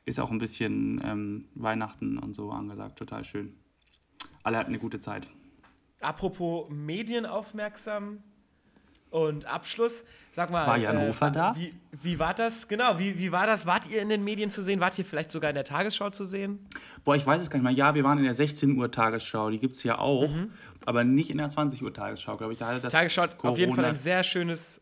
ist 0.06 0.18
auch 0.20 0.30
ein 0.30 0.38
bisschen 0.38 1.00
ähm, 1.04 1.44
Weihnachten 1.54 2.16
und 2.18 2.32
so 2.32 2.50
angesagt. 2.50 2.98
Total 2.98 3.24
schön. 3.24 3.52
Alle 4.42 4.56
hatten 4.56 4.70
eine 4.70 4.78
gute 4.78 5.00
Zeit. 5.00 5.26
Apropos 6.00 6.68
medienaufmerksam 6.70 8.22
und 9.10 9.46
Abschluss, 9.46 10.04
sag 10.32 10.50
mal. 10.50 10.66
War 10.66 10.76
Jan 10.76 11.00
Hofer 11.00 11.30
da? 11.30 11.56
Wie, 11.56 11.74
wie 11.90 12.18
war 12.18 12.34
das? 12.34 12.68
Genau, 12.68 12.98
wie, 12.98 13.18
wie 13.18 13.32
war 13.32 13.46
das? 13.48 13.66
Wart 13.66 13.90
ihr 13.90 14.00
in 14.00 14.08
den 14.08 14.22
Medien 14.22 14.48
zu 14.50 14.62
sehen? 14.62 14.78
Wart 14.78 14.96
ihr 14.98 15.04
vielleicht 15.04 15.30
sogar 15.30 15.50
in 15.50 15.54
der 15.54 15.64
Tagesschau 15.64 16.10
zu 16.10 16.24
sehen? 16.24 16.60
Boah, 17.04 17.16
ich 17.16 17.26
weiß 17.26 17.40
es 17.42 17.50
gar 17.50 17.58
nicht 17.58 17.64
mehr. 17.64 17.72
Ja, 17.72 17.94
wir 17.94 18.04
waren 18.04 18.18
in 18.18 18.24
der 18.24 18.34
16 18.34 18.76
Uhr 18.78 18.90
Tagesschau. 18.90 19.50
Die 19.50 19.58
gibt 19.58 19.74
es 19.74 19.82
ja 19.82 19.98
auch. 19.98 20.28
Aber 20.84 21.02
nicht 21.02 21.30
in 21.30 21.38
der 21.38 21.48
20 21.48 21.82
Uhr 21.82 21.92
Tagesschau, 21.92 22.36
glaube 22.36 22.52
ich. 22.52 22.58
Da 22.60 22.68
hat 22.68 22.84
das 22.84 22.92
Tagesschau 22.92 23.22
hat 23.22 23.42
auf 23.44 23.58
jeden 23.58 23.72
Fall 23.72 23.84
Corona- 23.84 23.88
ein 23.88 23.96
sehr 23.96 24.22
schönes. 24.22 24.80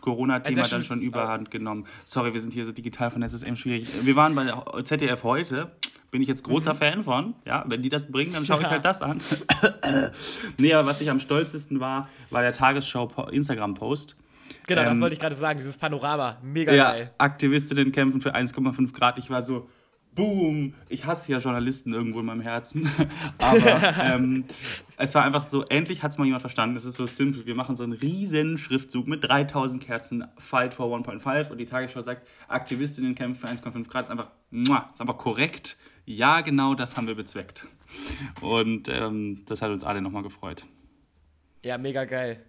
Corona-Thema 0.00 0.64
Ein 0.64 0.70
dann 0.70 0.82
schon 0.82 1.00
überhand 1.00 1.50
genommen. 1.50 1.86
Sorry, 2.04 2.34
wir 2.34 2.40
sind 2.40 2.52
hier 2.52 2.64
so 2.66 2.72
digital 2.72 3.10
vernetzt, 3.10 3.34
das 3.34 3.42
ist 3.42 3.46
eben 3.48 3.56
schwierig. 3.56 3.88
Wir 4.04 4.16
waren 4.16 4.34
bei 4.34 4.44
der 4.44 4.84
ZDF 4.84 5.22
heute, 5.24 5.72
bin 6.10 6.20
ich 6.22 6.28
jetzt 6.28 6.44
großer 6.44 6.74
Fan 6.74 7.04
von. 7.04 7.34
Ja, 7.46 7.64
wenn 7.68 7.82
die 7.82 7.88
das 7.88 8.10
bringen, 8.10 8.32
dann 8.34 8.44
schaue 8.44 8.58
ich 8.58 8.64
Ja. 8.64 8.70
halt 8.70 8.84
das 8.84 9.00
an. 9.02 9.20
nee, 10.58 10.72
aber 10.74 10.86
was 10.88 11.00
ich 11.00 11.10
am 11.10 11.20
stolzesten 11.20 11.80
war, 11.80 12.08
war 12.30 12.42
der 12.42 12.52
Tagesschau-Instagram-Post. 12.52 14.16
Genau, 14.66 14.82
das 14.82 14.92
Ähm, 14.92 15.00
wollte 15.00 15.14
ich 15.14 15.20
gerade 15.20 15.34
sagen. 15.34 15.58
Dieses 15.58 15.76
Panorama. 15.76 16.36
Mega 16.42 16.72
Ja, 16.72 16.90
geil. 16.92 17.10
Aktivistinnen 17.18 17.92
kämpfen 17.92 18.20
für 18.20 18.34
1,5 18.34 18.92
Grad. 18.92 19.18
Ich 19.18 19.30
war 19.30 19.42
so, 19.42 19.68
boom. 20.18 20.74
Ich 20.88 21.06
hasse 21.06 21.30
ja 21.30 21.38
Journalisten 21.38 21.94
irgendwo 21.94 22.20
in 22.20 22.26
meinem 22.26 22.40
Herzen. 22.40 22.90
Aber 23.40 23.94
ähm, 24.02 24.44
es 24.96 25.14
war 25.14 25.24
einfach 25.24 25.44
so, 25.44 25.64
endlich 25.64 26.02
hat 26.02 26.10
es 26.10 26.18
mal 26.18 26.24
jemand 26.24 26.42
verstanden. 26.42 26.76
Es 26.76 26.84
ist 26.84 26.96
so 26.96 27.06
simpel. 27.06 27.46
Wir 27.46 27.54
machen 27.54 27.76
so 27.76 27.84
einen 27.84 27.92
riesen 27.92 28.58
Schriftzug 28.58 29.06
mit 29.06 29.22
3000 29.22 29.82
Kerzen, 29.82 30.26
Fight 30.36 30.74
for 30.74 30.94
1.5. 30.94 31.50
Und 31.50 31.58
die 31.58 31.66
Tagesschau 31.66 32.02
sagt, 32.02 32.28
Aktivistinnen 32.48 33.14
kämpfen 33.14 33.40
für 33.40 33.46
1,5 33.46 33.88
Grad. 33.88 34.04
Ist 34.06 34.10
einfach, 34.10 34.30
muah, 34.50 34.88
ist 34.92 35.00
einfach 35.00 35.18
korrekt. 35.18 35.78
Ja, 36.04 36.40
genau 36.40 36.74
das 36.74 36.96
haben 36.96 37.06
wir 37.06 37.14
bezweckt. 37.14 37.66
Und 38.40 38.88
ähm, 38.88 39.44
das 39.46 39.62
hat 39.62 39.70
uns 39.70 39.84
alle 39.84 40.02
nochmal 40.02 40.24
gefreut. 40.24 40.64
Ja, 41.62 41.78
mega 41.78 42.04
geil. 42.04 42.44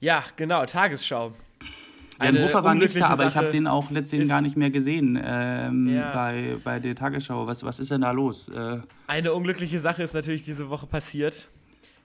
Ja, 0.00 0.24
genau, 0.36 0.66
Tagesschau. 0.66 1.32
Jan 2.20 2.38
Hofer 2.38 2.64
war 2.64 2.74
nicht 2.74 2.96
da, 2.96 3.08
aber 3.08 3.26
ich 3.26 3.36
habe 3.36 3.50
den 3.50 3.66
auch 3.66 3.90
letztendlich 3.90 4.28
gar 4.28 4.40
nicht 4.40 4.56
mehr 4.56 4.70
gesehen 4.70 5.20
ähm, 5.22 5.88
ja. 5.88 6.12
bei, 6.12 6.56
bei 6.62 6.78
der 6.78 6.94
Tagesschau. 6.94 7.46
Was, 7.46 7.64
was 7.64 7.80
ist 7.80 7.90
denn 7.90 8.02
da 8.02 8.10
los? 8.12 8.48
Äh, 8.48 8.80
Eine 9.06 9.32
unglückliche 9.32 9.80
Sache 9.80 10.02
ist 10.02 10.14
natürlich 10.14 10.42
diese 10.42 10.70
Woche 10.70 10.86
passiert. 10.86 11.48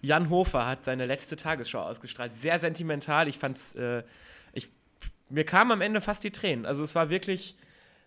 Jan 0.02 0.30
Hofer 0.30 0.66
hat 0.66 0.86
seine 0.86 1.06
letzte 1.06 1.36
Tagesschau 1.36 1.82
ausgestrahlt. 1.82 2.34
Sehr 2.34 2.58
sentimental. 2.60 3.28
Ich 3.28 3.38
fand's, 3.38 3.76
äh, 3.76 4.04
ich, 4.54 4.68
mir 5.30 5.44
kamen 5.44 5.72
am 5.72 5.82
Ende 5.82 6.02
fast 6.02 6.24
die 6.24 6.32
Tränen. 6.32 6.66
Also 6.66 6.84
es 6.84 6.96
war 6.96 7.10
wirklich, 7.10 7.56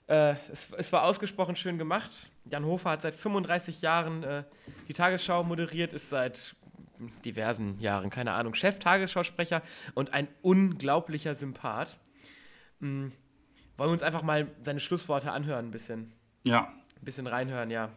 äh, 0.08 0.34
es, 0.50 0.68
es, 0.76 0.92
war 0.92 1.04
ausgesprochen 1.04 1.54
schön 1.56 1.78
gemacht. 1.78 2.30
Jan 2.46 2.64
Hofer 2.64 2.90
hat 2.90 3.02
seit 3.02 3.14
35 3.14 3.82
Jahren 3.82 4.22
äh, 4.22 4.42
die 4.88 4.94
Tagesschau 4.94 5.44
moderiert, 5.44 5.92
ist 5.92 6.08
seit 6.08 6.54
diversen 7.24 7.78
Jahren, 7.78 8.10
keine 8.10 8.32
Ahnung, 8.32 8.54
Chef-Tagesschausprecher 8.54 9.62
und 9.94 10.12
ein 10.12 10.28
unglaublicher 10.42 11.34
Sympath. 11.34 11.98
Mhm. 12.80 13.12
Wollen 13.76 13.88
wir 13.88 13.92
uns 13.92 14.02
einfach 14.02 14.22
mal 14.22 14.48
seine 14.64 14.80
Schlussworte 14.80 15.32
anhören, 15.32 15.66
ein 15.66 15.70
bisschen? 15.70 16.12
Ja. 16.44 16.68
Ein 17.00 17.04
bisschen 17.04 17.26
reinhören, 17.26 17.70
ja. 17.70 17.90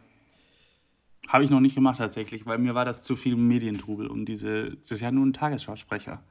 Habe 1.28 1.44
ich 1.44 1.50
noch 1.50 1.60
nicht 1.60 1.74
gemacht 1.74 1.98
tatsächlich, 1.98 2.46
weil 2.46 2.58
mir 2.58 2.74
war 2.74 2.84
das 2.84 3.02
zu 3.02 3.16
viel 3.16 3.36
Medientrubel 3.36 4.06
und 4.06 4.26
diese, 4.26 4.76
das 4.76 4.92
ist 4.92 5.00
ja 5.00 5.10
nur 5.10 5.26
ein 5.26 5.32
Tagesschausprecher. 5.32 6.22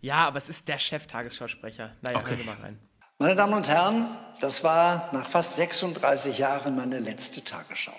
Ja, 0.00 0.26
aber 0.26 0.38
es 0.38 0.48
ist 0.48 0.66
der 0.68 0.78
Chef-Tagesschausprecher. 0.78 1.94
Naja, 2.00 2.18
okay. 2.18 2.30
hören 2.30 2.38
wir 2.38 2.46
mal 2.46 2.56
rein. 2.56 2.78
Meine 3.18 3.36
Damen 3.36 3.52
und 3.52 3.68
Herren, 3.68 4.06
das 4.40 4.64
war 4.64 5.10
nach 5.12 5.28
fast 5.28 5.56
36 5.56 6.38
Jahren 6.38 6.74
meine 6.74 7.00
letzte 7.00 7.44
Tagesschau. 7.44 7.92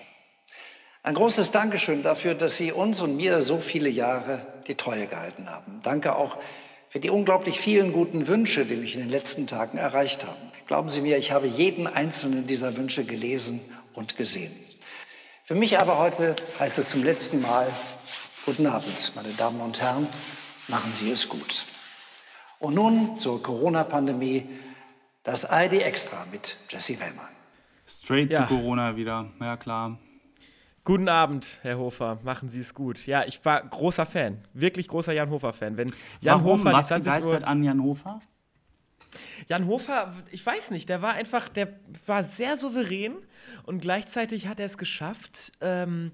Ein 1.04 1.14
großes 1.14 1.50
Dankeschön 1.50 2.04
dafür, 2.04 2.34
dass 2.34 2.56
Sie 2.56 2.70
uns 2.70 3.00
und 3.00 3.16
mir 3.16 3.42
so 3.42 3.58
viele 3.58 3.88
Jahre 3.88 4.46
die 4.68 4.76
Treue 4.76 5.08
gehalten 5.08 5.50
haben. 5.50 5.80
Danke 5.82 6.14
auch 6.14 6.38
für 6.88 7.00
die 7.00 7.10
unglaublich 7.10 7.58
vielen 7.58 7.92
guten 7.92 8.28
Wünsche, 8.28 8.64
die 8.64 8.76
mich 8.76 8.94
in 8.94 9.00
den 9.00 9.10
letzten 9.10 9.48
Tagen 9.48 9.78
erreicht 9.78 10.24
haben. 10.24 10.52
Glauben 10.66 10.88
Sie 10.90 11.00
mir, 11.00 11.18
ich 11.18 11.32
habe 11.32 11.48
jeden 11.48 11.88
einzelnen 11.88 12.46
dieser 12.46 12.76
Wünsche 12.76 13.04
gelesen 13.04 13.60
und 13.94 14.16
gesehen. 14.16 14.52
Für 15.42 15.56
mich 15.56 15.80
aber 15.80 15.98
heute 15.98 16.36
heißt 16.60 16.78
es 16.78 16.88
zum 16.90 17.02
letzten 17.02 17.42
Mal, 17.42 17.66
guten 18.46 18.66
Abend, 18.66 19.12
meine 19.16 19.32
Damen 19.32 19.60
und 19.60 19.80
Herren, 19.80 20.06
machen 20.68 20.92
Sie 20.94 21.10
es 21.10 21.28
gut. 21.28 21.64
Und 22.60 22.74
nun 22.74 23.18
zur 23.18 23.42
Corona-Pandemie, 23.42 24.46
das 25.24 25.48
ID 25.50 25.82
Extra 25.82 26.26
mit 26.30 26.58
Jesse 26.68 27.00
Wellmann. 27.00 27.28
Straight 27.88 28.30
ja. 28.30 28.46
zu 28.46 28.54
Corona 28.54 28.94
wieder, 28.94 29.32
ja 29.40 29.56
klar. 29.56 29.98
Guten 30.84 31.08
Abend, 31.08 31.60
Herr 31.62 31.78
Hofer. 31.78 32.18
Machen 32.24 32.48
Sie 32.48 32.58
es 32.58 32.74
gut. 32.74 33.06
Ja, 33.06 33.24
ich 33.24 33.44
war 33.44 33.62
großer 33.62 34.04
Fan, 34.04 34.38
wirklich 34.52 34.88
großer 34.88 35.12
Jan 35.12 35.30
Hofer-Fan. 35.30 35.76
Wenn 35.76 35.92
Jan 36.20 36.40
Warum? 36.40 36.58
Hofer 36.58 36.72
Was 36.72 36.88
begeistert 36.88 37.44
an 37.44 37.62
Jan 37.62 37.80
Hofer? 37.80 38.20
Jan 39.48 39.68
Hofer, 39.68 40.12
ich 40.32 40.44
weiß 40.44 40.72
nicht, 40.72 40.88
der 40.88 41.00
war 41.00 41.12
einfach, 41.12 41.48
der 41.48 41.78
war 42.06 42.24
sehr 42.24 42.56
souverän 42.56 43.14
und 43.64 43.80
gleichzeitig 43.80 44.48
hat 44.48 44.58
er 44.58 44.66
es 44.66 44.76
geschafft, 44.76 45.52
ähm, 45.60 46.10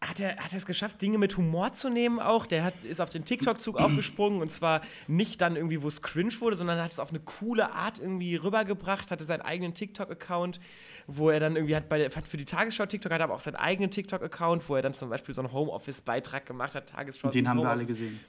hat 0.00 0.20
er, 0.20 0.36
hat 0.36 0.52
er 0.52 0.58
es 0.58 0.66
geschafft, 0.66 1.02
Dinge 1.02 1.18
mit 1.18 1.36
Humor 1.36 1.72
zu 1.72 1.90
nehmen 1.90 2.20
auch. 2.20 2.46
Der 2.46 2.64
hat, 2.64 2.74
ist 2.84 3.00
auf 3.00 3.10
den 3.10 3.24
TikTok-Zug 3.24 3.76
aufgesprungen 3.76 4.40
und 4.40 4.50
zwar 4.50 4.80
nicht 5.08 5.40
dann 5.40 5.56
irgendwie, 5.56 5.82
wo 5.82 5.88
es 5.88 6.00
cringe 6.00 6.40
wurde, 6.40 6.56
sondern 6.56 6.80
hat 6.80 6.92
es 6.92 7.00
auf 7.00 7.10
eine 7.10 7.20
coole 7.20 7.72
Art 7.72 7.98
irgendwie 7.98 8.36
rübergebracht, 8.36 9.10
hatte 9.10 9.24
seinen 9.24 9.42
eigenen 9.42 9.74
TikTok-Account, 9.74 10.60
wo 11.06 11.30
er 11.30 11.40
dann 11.40 11.56
irgendwie 11.56 11.76
hat, 11.76 11.88
bei 11.88 11.98
der, 11.98 12.10
hat 12.10 12.26
für 12.26 12.36
die 12.36 12.44
Tagesschau 12.44 12.86
TikTok, 12.86 13.12
hat 13.12 13.20
aber 13.20 13.34
auch 13.34 13.40
seinen 13.40 13.56
eigenen 13.56 13.90
TikTok-Account, 13.90 14.68
wo 14.68 14.76
er 14.76 14.82
dann 14.82 14.94
zum 14.94 15.10
Beispiel 15.10 15.34
so 15.34 15.42
einen 15.42 15.52
Homeoffice-Beitrag 15.52 16.46
gemacht 16.46 16.74
hat, 16.74 16.88
Tagesschau. 16.88 17.30
Den 17.30 17.48
haben 17.48 17.60
wir 17.60 17.68
alle 17.68 17.84
gesehen. 17.84 18.20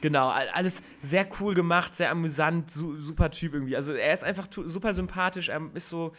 Genau, 0.00 0.28
alles 0.28 0.82
sehr 1.00 1.28
cool 1.40 1.54
gemacht, 1.54 1.94
sehr 1.94 2.10
amüsant, 2.10 2.70
su 2.70 2.98
super 3.00 3.30
Typ 3.30 3.54
irgendwie. 3.54 3.76
Also 3.76 3.92
er 3.92 4.12
ist 4.12 4.24
einfach 4.24 4.48
super 4.50 4.94
sympathisch, 4.94 5.48
er 5.48 5.62
ist 5.74 5.88
so, 5.88 6.12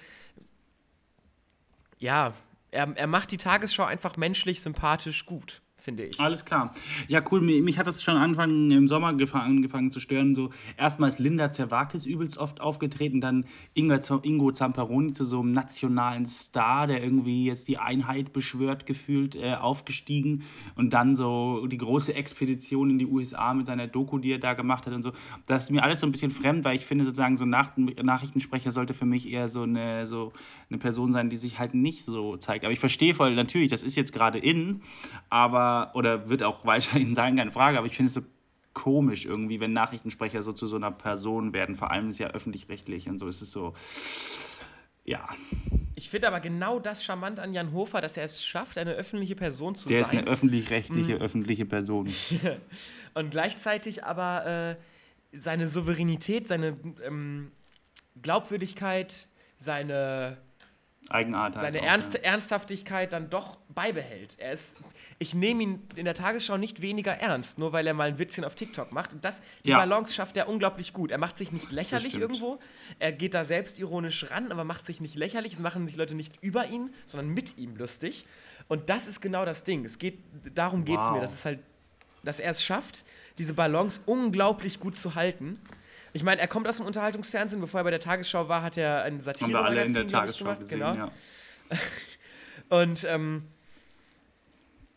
ja, 1.98 2.34
er, 2.72 2.96
er 2.96 3.08
macht 3.08 3.32
die 3.32 3.38
Tagesschau 3.38 3.84
einfach 3.84 4.16
menschlich, 4.16 4.62
sympathisch 4.62 5.26
gut 5.26 5.62
finde 5.84 6.06
ich. 6.06 6.20
Alles 6.20 6.46
klar. 6.46 6.74
Ja, 7.10 7.22
cool. 7.30 7.42
Mich 7.42 7.78
hat 7.78 7.88
das 7.88 8.02
schon 8.02 8.16
Anfang 8.16 8.72
im 8.72 8.88
Sommer 8.88 9.08
angefangen 9.08 9.92
zu 9.92 10.00
stören. 10.00 10.34
So, 10.34 10.50
erstmal 10.78 11.10
ist 11.10 11.20
Linda 11.20 11.52
Zerwakis 11.52 12.06
übelst 12.06 12.38
oft 12.38 12.62
aufgetreten, 12.62 13.20
dann 13.20 13.46
Ingo 13.74 14.52
Zamperoni 14.52 15.14
zu 15.14 15.26
so 15.26 15.42
einem 15.42 15.52
nationalen 15.52 16.26
Star, 16.26 16.88
der 16.88 17.04
irgendwie 17.04 17.46
jetzt 17.46 17.68
die 17.68 17.78
Einheit 17.78 18.32
beschwört, 18.32 18.86
gefühlt 18.86 19.36
äh, 19.36 19.56
aufgestiegen. 19.56 20.44
Und 20.76 20.94
dann 20.94 21.16
so 21.16 21.68
die 21.68 21.78
große 21.78 22.14
Expedition 22.14 22.90
in 22.90 23.00
die 23.00 23.06
USA 23.06 23.54
mit 23.54 23.68
seiner 23.68 23.88
Doku, 23.88 24.18
die 24.20 24.32
er 24.32 24.40
da 24.40 24.54
gemacht 24.54 24.88
hat 24.88 24.94
und 24.94 25.02
so. 25.02 25.12
Das 25.48 25.64
ist 25.64 25.70
mir 25.72 25.84
alles 25.84 26.00
so 26.00 26.08
ein 26.08 26.12
bisschen 26.12 26.32
fremd, 26.32 26.64
weil 26.64 26.76
ich 26.76 26.86
finde, 26.86 27.04
sozusagen, 27.04 27.38
so 27.38 27.46
ein 27.46 27.50
Nach 27.50 27.72
Nachrichtensprecher 27.78 28.72
sollte 28.72 28.94
für 28.94 29.06
mich 29.06 29.30
eher 29.30 29.50
so 29.50 29.64
eine, 29.64 30.08
so 30.08 30.32
eine 30.70 30.80
Person 30.80 31.12
sein, 31.12 31.30
die 31.30 31.36
sich 31.36 31.60
halt 31.60 31.74
nicht 31.74 32.06
so 32.06 32.38
zeigt. 32.38 32.64
Aber 32.64 32.72
ich 32.72 32.80
verstehe 32.80 33.14
voll, 33.14 33.36
natürlich, 33.36 33.70
das 33.70 33.84
ist 33.84 33.96
jetzt 33.96 34.14
gerade 34.14 34.40
in, 34.40 34.82
aber 35.30 35.73
oder 35.94 36.30
wird 36.30 36.44
auch 36.44 36.66
weiterhin 36.66 37.14
sein, 37.16 37.36
keine 37.36 37.52
Frage, 37.52 37.78
aber 37.78 37.88
ich 37.88 37.96
finde 37.96 38.08
es 38.08 38.14
so 38.14 38.22
komisch 38.74 39.26
irgendwie, 39.26 39.60
wenn 39.60 39.74
Nachrichtensprecher 39.74 40.42
so 40.42 40.52
zu 40.52 40.68
so 40.68 40.76
einer 40.76 40.92
Person 40.92 41.54
werden. 41.54 41.76
Vor 41.76 41.92
allem 41.92 42.10
ist 42.10 42.16
es 42.16 42.20
ja 42.20 42.28
öffentlich-rechtlich 42.30 43.08
und 43.08 43.20
so 43.20 43.28
ist 43.28 43.42
es 43.42 43.52
so, 43.52 43.74
ja. 45.06 45.26
Ich 45.96 46.10
finde 46.10 46.28
aber 46.28 46.40
genau 46.40 46.80
das 46.80 47.04
charmant 47.04 47.40
an 47.40 47.54
Jan 47.54 47.72
Hofer, 47.72 48.02
dass 48.02 48.18
er 48.18 48.24
es 48.24 48.44
schafft, 48.44 48.78
eine 48.78 48.94
öffentliche 48.94 49.36
Person 49.36 49.76
zu 49.76 49.88
Der 49.90 50.04
sein. 50.04 50.12
Der 50.12 50.22
ist 50.22 50.28
eine 50.28 50.32
öffentlich-rechtliche, 50.32 51.16
mhm. 51.16 51.22
öffentliche 51.22 51.66
Person. 51.66 52.10
und 53.14 53.30
gleichzeitig 53.30 54.04
aber 54.04 54.46
äh, 54.46 54.76
seine 55.38 55.68
Souveränität, 55.68 56.48
seine 56.48 56.78
ähm, 57.06 57.52
Glaubwürdigkeit, 58.22 59.28
seine 59.58 60.38
Eigenart. 61.10 61.56
Seine 61.56 61.80
halt 61.80 61.84
Ernst. 61.84 62.16
Ernsthaftigkeit 62.16 63.14
dann 63.14 63.30
doch 63.30 63.58
beibehält. 63.70 64.36
Er 64.40 64.54
ist, 64.54 64.80
ich 65.20 65.34
nehme 65.34 65.64
ihn 65.64 65.88
in 65.96 66.06
der 66.06 66.14
Tagesschau 66.14 66.58
nicht 66.58 66.82
weniger 66.82 67.14
ernst, 67.14 67.60
nur 67.60 67.74
weil 67.74 67.86
er 67.86 67.94
mal 67.94 68.08
ein 68.08 68.20
Witzchen 68.20 68.46
auf 68.46 68.56
TikTok 68.56 68.94
macht. 68.94 69.14
Und 69.14 69.24
das, 69.26 69.42
die 69.66 69.72
ja. 69.72 69.78
Balance 69.78 70.14
schafft 70.14 70.38
er 70.38 70.48
unglaublich 70.48 70.94
gut. 70.94 71.12
Er 71.12 71.18
macht 71.18 71.38
sich 71.38 71.52
nicht 71.52 71.72
lächerlich 71.72 72.16
irgendwo. 72.16 72.60
Er 73.00 73.12
geht 73.12 73.34
da 73.34 73.46
selbstironisch 73.46 74.30
ran, 74.32 74.52
aber 74.52 74.64
macht 74.64 74.86
sich 74.86 75.02
nicht 75.02 75.16
lächerlich. 75.16 75.54
Es 75.54 75.60
machen 75.60 75.88
sich 75.88 75.96
Leute 75.98 76.16
nicht 76.16 76.42
über 76.42 76.68
ihn, 76.68 76.94
sondern 77.06 77.34
mit 77.34 77.58
ihm 77.58 77.76
lustig. 77.76 78.26
Und 78.68 78.90
das 78.90 79.08
ist 79.08 79.22
genau 79.22 79.46
das 79.46 79.64
Ding. 79.64 79.86
Es 79.86 80.00
geht, 80.00 80.20
darum 80.56 80.86
geht 80.86 81.00
es 81.00 81.06
wow. 81.06 81.14
mir, 81.14 81.22
dass 81.22 81.34
es 81.34 81.46
halt, 81.46 81.60
dass 82.24 82.40
er 82.40 82.52
es 82.52 82.64
schafft, 82.64 83.04
diese 83.38 83.54
Balance 83.54 84.00
unglaublich 84.06 84.80
gut 84.80 84.98
zu 84.98 85.16
halten. 85.16 85.60
Ich 86.14 86.24
meine, 86.24 86.40
er 86.40 86.48
kommt 86.48 86.68
aus 86.68 86.78
dem 86.78 86.86
Unterhaltungsfernsehen. 86.86 87.60
Bevor 87.60 87.82
er 87.82 87.84
bei 87.84 87.92
der 87.92 88.00
Tagesschau 88.00 88.48
war, 88.48 88.62
hat 88.62 88.78
er 88.78 89.04
ein 89.04 89.20
satire 89.20 89.46
Haben 89.46 89.54
wir 89.54 89.66
alle 89.66 89.84
in 89.84 89.94
der 89.94 90.08
Tagesschau 90.08 90.46
gemacht. 90.46 90.62
Gesehen, 90.62 90.80
genau. 90.80 90.94
Ja. 90.96 91.12
Und 92.70 93.04
ähm, 93.10 93.44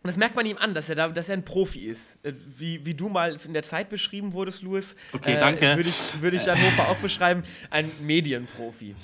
das 0.03 0.17
merkt 0.19 0.37
man 0.37 0.47
ihm 0.47 0.59
an, 0.59 0.75
dass 0.75 0.89
er, 0.89 0.95
da, 0.95 1.09
dass 1.09 1.29
er 1.29 1.37
ein 1.37 1.45
Profi 1.45 1.87
ist. 1.87 2.25
Äh, 2.25 2.35
wie, 2.59 2.85
wie 2.85 2.95
du 2.95 3.09
mal 3.09 3.37
in 3.45 3.55
der 3.55 3.63
Zeit 3.63 3.89
beschrieben 3.89 4.35
wurdest, 4.35 4.63
Louis. 4.63 4.95
Okay, 5.13 5.35
äh, 5.35 5.41
danke. 5.41 5.77
Würde 5.77 5.89
ich, 5.89 6.21
würd 6.21 6.35
ich 6.35 6.47
Hannover 6.47 6.89
auch 6.89 6.97
beschreiben. 6.97 7.43
Ein 7.71 7.91
Medienprofi. 8.01 8.95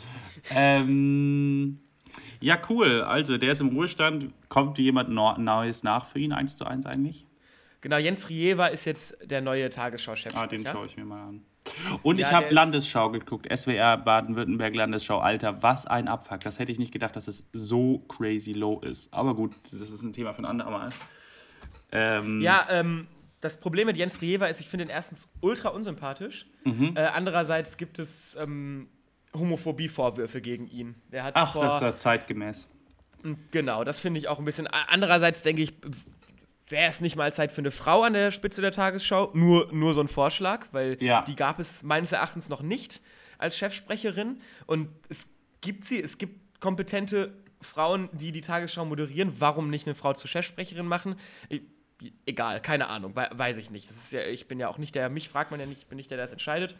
Ähm, 0.54 1.78
ja, 2.40 2.60
cool. 2.68 3.02
Also, 3.02 3.38
der 3.38 3.52
ist 3.52 3.60
im 3.60 3.68
Ruhestand. 3.68 4.32
Kommt 4.48 4.78
jemand 4.78 5.08
Neues 5.08 5.82
nach 5.82 6.06
für 6.06 6.18
ihn, 6.18 6.32
eins 6.32 6.56
zu 6.56 6.64
eins 6.66 6.86
eigentlich? 6.86 7.26
Genau, 7.80 7.96
Jens 7.96 8.28
Rieva 8.28 8.66
ist 8.68 8.84
jetzt 8.84 9.16
der 9.24 9.40
neue 9.40 9.68
Tagesschau-Chef. 9.70 10.36
Ah, 10.36 10.46
den 10.46 10.64
schaue 10.66 10.86
ich 10.86 10.96
mir 10.96 11.04
mal 11.04 11.28
an. 11.28 11.42
Und 12.02 12.18
ja, 12.18 12.26
ich 12.26 12.32
habe 12.32 12.50
Landesschau 12.50 13.10
geguckt, 13.10 13.46
SWR 13.54 13.96
Baden-Württemberg 13.96 14.74
Landesschau. 14.74 15.18
Alter, 15.18 15.62
was 15.62 15.86
ein 15.86 16.08
Abfuck. 16.08 16.40
Das 16.40 16.58
hätte 16.58 16.72
ich 16.72 16.78
nicht 16.78 16.92
gedacht, 16.92 17.14
dass 17.16 17.28
es 17.28 17.48
so 17.52 17.98
crazy 18.08 18.52
low 18.52 18.80
ist. 18.80 19.12
Aber 19.14 19.34
gut, 19.34 19.54
das 19.64 19.74
ist 19.74 20.02
ein 20.02 20.12
Thema 20.12 20.32
für 20.32 20.42
ein 20.42 20.46
andermal. 20.46 20.90
Ähm, 21.92 22.40
ja, 22.40 22.66
ähm, 22.70 23.06
das 23.40 23.58
Problem 23.58 23.86
mit 23.86 23.96
Jens 23.96 24.20
Rieva 24.20 24.46
ist, 24.46 24.60
ich 24.60 24.68
finde 24.68 24.86
ihn 24.86 24.90
erstens 24.90 25.28
ultra 25.40 25.68
unsympathisch. 25.68 26.46
Mhm. 26.64 26.94
Äh, 26.96 27.00
andererseits 27.00 27.76
gibt 27.76 27.98
es 27.98 28.36
ähm, 28.40 28.88
Homophobie-Vorwürfe 29.34 30.40
gegen 30.40 30.66
ihn. 30.68 30.94
Ach, 31.34 31.54
das 31.54 31.74
ist 31.74 31.82
ja 31.82 31.94
zeitgemäß. 31.94 32.68
Genau, 33.50 33.84
das 33.84 34.00
finde 34.00 34.18
ich 34.18 34.28
auch 34.28 34.38
ein 34.38 34.44
bisschen. 34.44 34.66
Andererseits 34.66 35.42
denke 35.42 35.62
ich, 35.62 35.74
wäre 36.68 36.88
es 36.88 37.00
nicht 37.00 37.16
mal 37.16 37.32
Zeit 37.32 37.52
für 37.52 37.60
eine 37.60 37.70
Frau 37.70 38.02
an 38.02 38.12
der 38.12 38.30
Spitze 38.30 38.62
der 38.62 38.72
Tagesschau? 38.72 39.30
Nur, 39.34 39.68
nur 39.72 39.94
so 39.94 40.00
ein 40.00 40.08
Vorschlag, 40.08 40.66
weil 40.72 40.96
ja. 41.00 41.22
die 41.22 41.36
gab 41.36 41.58
es 41.58 41.82
meines 41.82 42.12
Erachtens 42.12 42.48
noch 42.48 42.62
nicht 42.62 43.00
als 43.38 43.56
Chefsprecherin. 43.56 44.40
Und 44.66 44.88
es 45.08 45.26
gibt 45.60 45.84
sie, 45.84 46.02
es 46.02 46.18
gibt 46.18 46.60
kompetente 46.60 47.32
Frauen, 47.60 48.08
die 48.12 48.32
die 48.32 48.40
Tagesschau 48.40 48.84
moderieren. 48.84 49.34
Warum 49.38 49.70
nicht 49.70 49.86
eine 49.86 49.94
Frau 49.94 50.14
zur 50.14 50.30
Chefsprecherin 50.30 50.86
machen? 50.86 51.16
Ich, 51.48 51.62
egal, 52.26 52.60
keine 52.60 52.88
Ahnung, 52.88 53.14
weiß 53.14 53.58
ich 53.58 53.70
nicht. 53.70 53.88
Das 53.88 53.96
ist 53.96 54.12
ja, 54.12 54.22
ich 54.22 54.48
bin 54.48 54.58
ja 54.58 54.68
auch 54.68 54.78
nicht 54.78 54.94
der, 54.94 55.08
mich 55.08 55.28
fragt 55.28 55.50
man 55.50 55.60
ja 55.60 55.66
nicht, 55.66 55.78
ich 55.78 55.86
bin 55.86 55.96
nicht 55.96 56.10
der, 56.10 56.16
der 56.16 56.24
das 56.24 56.32
entscheidet. 56.32 56.74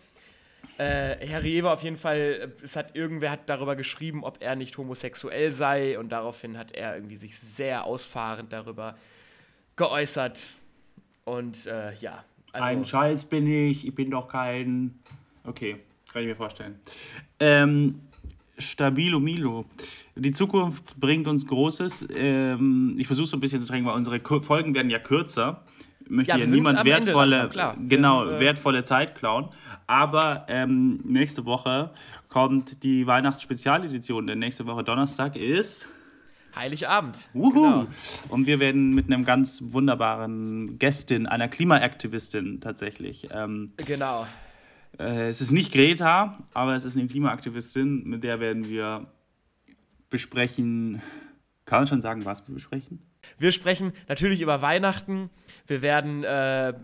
Äh, 0.79 1.27
Herr 1.27 1.43
Rewe 1.43 1.71
auf 1.71 1.83
jeden 1.83 1.99
Fall, 1.99 2.55
es 2.63 2.77
hat 2.77 2.95
irgendwer 2.95 3.33
hat 3.33 3.49
darüber 3.49 3.77
geschrieben, 3.77 4.25
ob 4.25 4.39
er 4.41 4.55
nicht 4.57 4.79
homosexuell 4.79 5.53
sei 5.53 5.99
und 5.99 6.11
daraufhin 6.11 6.57
hat 6.57 6.73
er 6.73 6.95
irgendwie 6.95 7.17
sich 7.17 7.37
sehr 7.37 7.85
ausfahrend 7.85 8.53
darüber 8.53 8.97
geäußert. 9.77 10.57
Und 11.25 11.67
äh, 11.67 11.95
ja, 12.01 12.25
Also, 12.53 12.65
Ein 12.67 12.85
Scheiß 12.85 13.25
bin 13.27 13.47
ich, 13.47 13.87
ich 13.87 13.95
bin 13.95 14.11
doch 14.11 14.29
kein. 14.29 14.99
Okay, 15.45 15.77
kann 16.13 16.23
ich 16.23 16.29
mir 16.29 16.37
vorstellen. 16.37 16.79
Ähm, 17.41 18.01
Stabilo 18.59 19.21
Milo. 19.21 19.65
Die 20.15 20.33
Zukunft 20.33 20.99
bringt 21.01 21.27
uns 21.27 21.47
Großes. 21.47 22.07
Ähm, 22.15 22.95
ich 22.99 23.07
versuche 23.07 23.27
so 23.27 23.37
ein 23.37 23.41
bisschen 23.41 23.61
zu 23.61 23.67
drängen, 23.67 23.87
weil 23.87 23.95
unsere 23.95 24.21
Folgen 24.43 24.75
werden 24.75 24.91
ja 24.91 24.99
kürzer. 24.99 25.63
Ich 26.05 26.11
möchte 26.11 26.33
Ja, 26.33 26.39
ja 26.39 26.47
niemand 26.47 26.85
wertvolle, 26.85 27.51
langsam, 27.55 27.89
genau, 27.89 28.27
Wir, 28.27 28.37
äh, 28.37 28.41
wertvolle 28.41 28.85
Zeit 28.85 29.15
klauen. 29.15 29.49
Aber 29.87 30.45
ähm, 30.49 31.01
nächste 31.05 31.45
Woche 31.45 31.91
kommt 32.29 32.83
die 32.83 33.07
Weihnachtsspezialedition, 33.07 34.27
denn 34.27 34.39
nächste 34.39 34.67
Woche 34.67 34.85
Donnerstag 34.85 35.37
ist. 35.37 35.89
Heiligabend. 36.55 37.29
Wuhu! 37.33 37.53
Genau. 37.53 37.87
Und 38.29 38.47
wir 38.47 38.61
werden 38.61 38.95
mit 38.95 39.07
einem 39.07 39.25
ganz 39.25 39.63
wunderbaren 39.67 40.79
Gästin, 40.79 41.27
einer 41.27 41.49
Klimaaktivistin 41.49 42.61
tatsächlich. 42.61 43.29
Ähm, 43.31 43.73
genau. 43.77 44.27
äh, 44.99 45.29
es 45.29 45.41
ist 45.41 45.53
nicht 45.53 45.73
Greta, 45.73 46.39
aber 46.53 46.75
es 46.75 46.85
ist 46.85 46.97
eine 46.97 47.07
Klimaaktivistin, 47.07 48.05
mit 48.05 48.23
der 48.23 48.41
werden 48.41 48.69
wir 48.69 49.07
besprechen. 50.11 51.01
Kann 51.65 51.81
man 51.81 51.87
schon 51.87 52.03
sagen, 52.03 52.25
was 52.25 52.47
wir 52.47 52.55
besprechen? 52.55 53.01
Wir 53.39 53.53
sprechen 53.53 53.93
natürlich 54.09 54.41
über 54.41 54.63
Weihnachten. 54.63 55.31
Wir 55.67 55.83
werden 55.83 56.25
äh, 56.25 56.75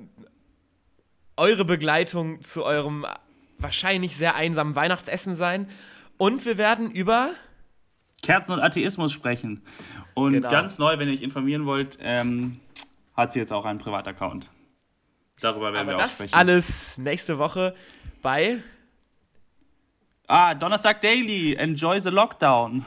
eure 1.37 1.64
Begleitung 1.64 2.42
zu 2.42 2.64
eurem 2.64 3.06
wahrscheinlich 3.58 4.16
sehr 4.16 4.34
einsamen 4.34 4.75
Weihnachtsessen 4.75 5.34
sein. 5.34 5.68
Und 6.16 6.44
wir 6.44 6.58
werden 6.58 6.90
über. 6.90 7.32
Kerzen 8.22 8.52
und 8.52 8.60
Atheismus 8.60 9.12
sprechen. 9.12 9.62
Und 10.14 10.32
Genau. 10.32 10.50
ganz 10.50 10.78
neu, 10.78 10.98
wenn 10.98 11.08
ihr 11.08 11.14
euch 11.14 11.22
informieren 11.22 11.66
wollt, 11.66 11.98
ähm, 12.00 12.58
hat 13.16 13.32
sie 13.32 13.38
jetzt 13.38 13.52
auch 13.52 13.64
einen 13.64 13.78
Privataccount. 13.78 14.50
Darüber 15.40 15.72
werden 15.72 15.88
Aber 15.88 15.90
wir 15.92 15.94
auch 15.96 16.00
das 16.00 16.14
sprechen. 16.14 16.34
alles 16.34 16.98
nächste 16.98 17.38
Woche 17.38 17.75
bei. 18.22 18.58
ah, 20.26 20.54
Donnerstag 20.54 21.00
Daily. 21.00 21.54
Enjoy 21.54 22.00
the 22.00 22.10
Lockdown. 22.10 22.84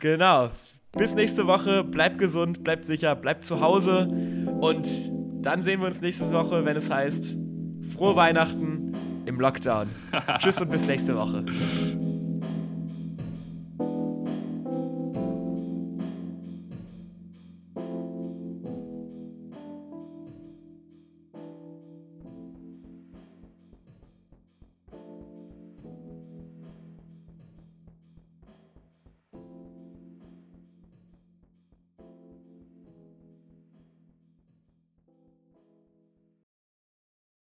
Genau. 0.00 0.50
Bis 0.92 1.14
nächste 1.14 1.46
Woche. 1.46 1.84
Bleibt 1.84 2.18
gesund, 2.18 2.64
bleibt 2.64 2.84
sicher, 2.84 3.14
bleibt 3.14 3.44
zu 3.44 3.60
Hause. 3.60 4.06
Und 4.60 4.88
dann 5.42 5.62
sehen 5.62 5.80
wir 5.80 5.86
uns 5.86 6.00
nächste 6.00 6.30
Woche, 6.32 6.64
wenn 6.64 6.76
es 6.76 6.90
heißt: 6.90 7.36
Frohe 7.94 8.16
Weihnachten 8.16 8.94
im 9.26 9.38
Lockdown. 9.40 9.88
Tschüss 10.38 10.60
und 10.60 10.70
bis 10.70 10.86
nächste 10.86 11.16
Woche. 11.16 11.44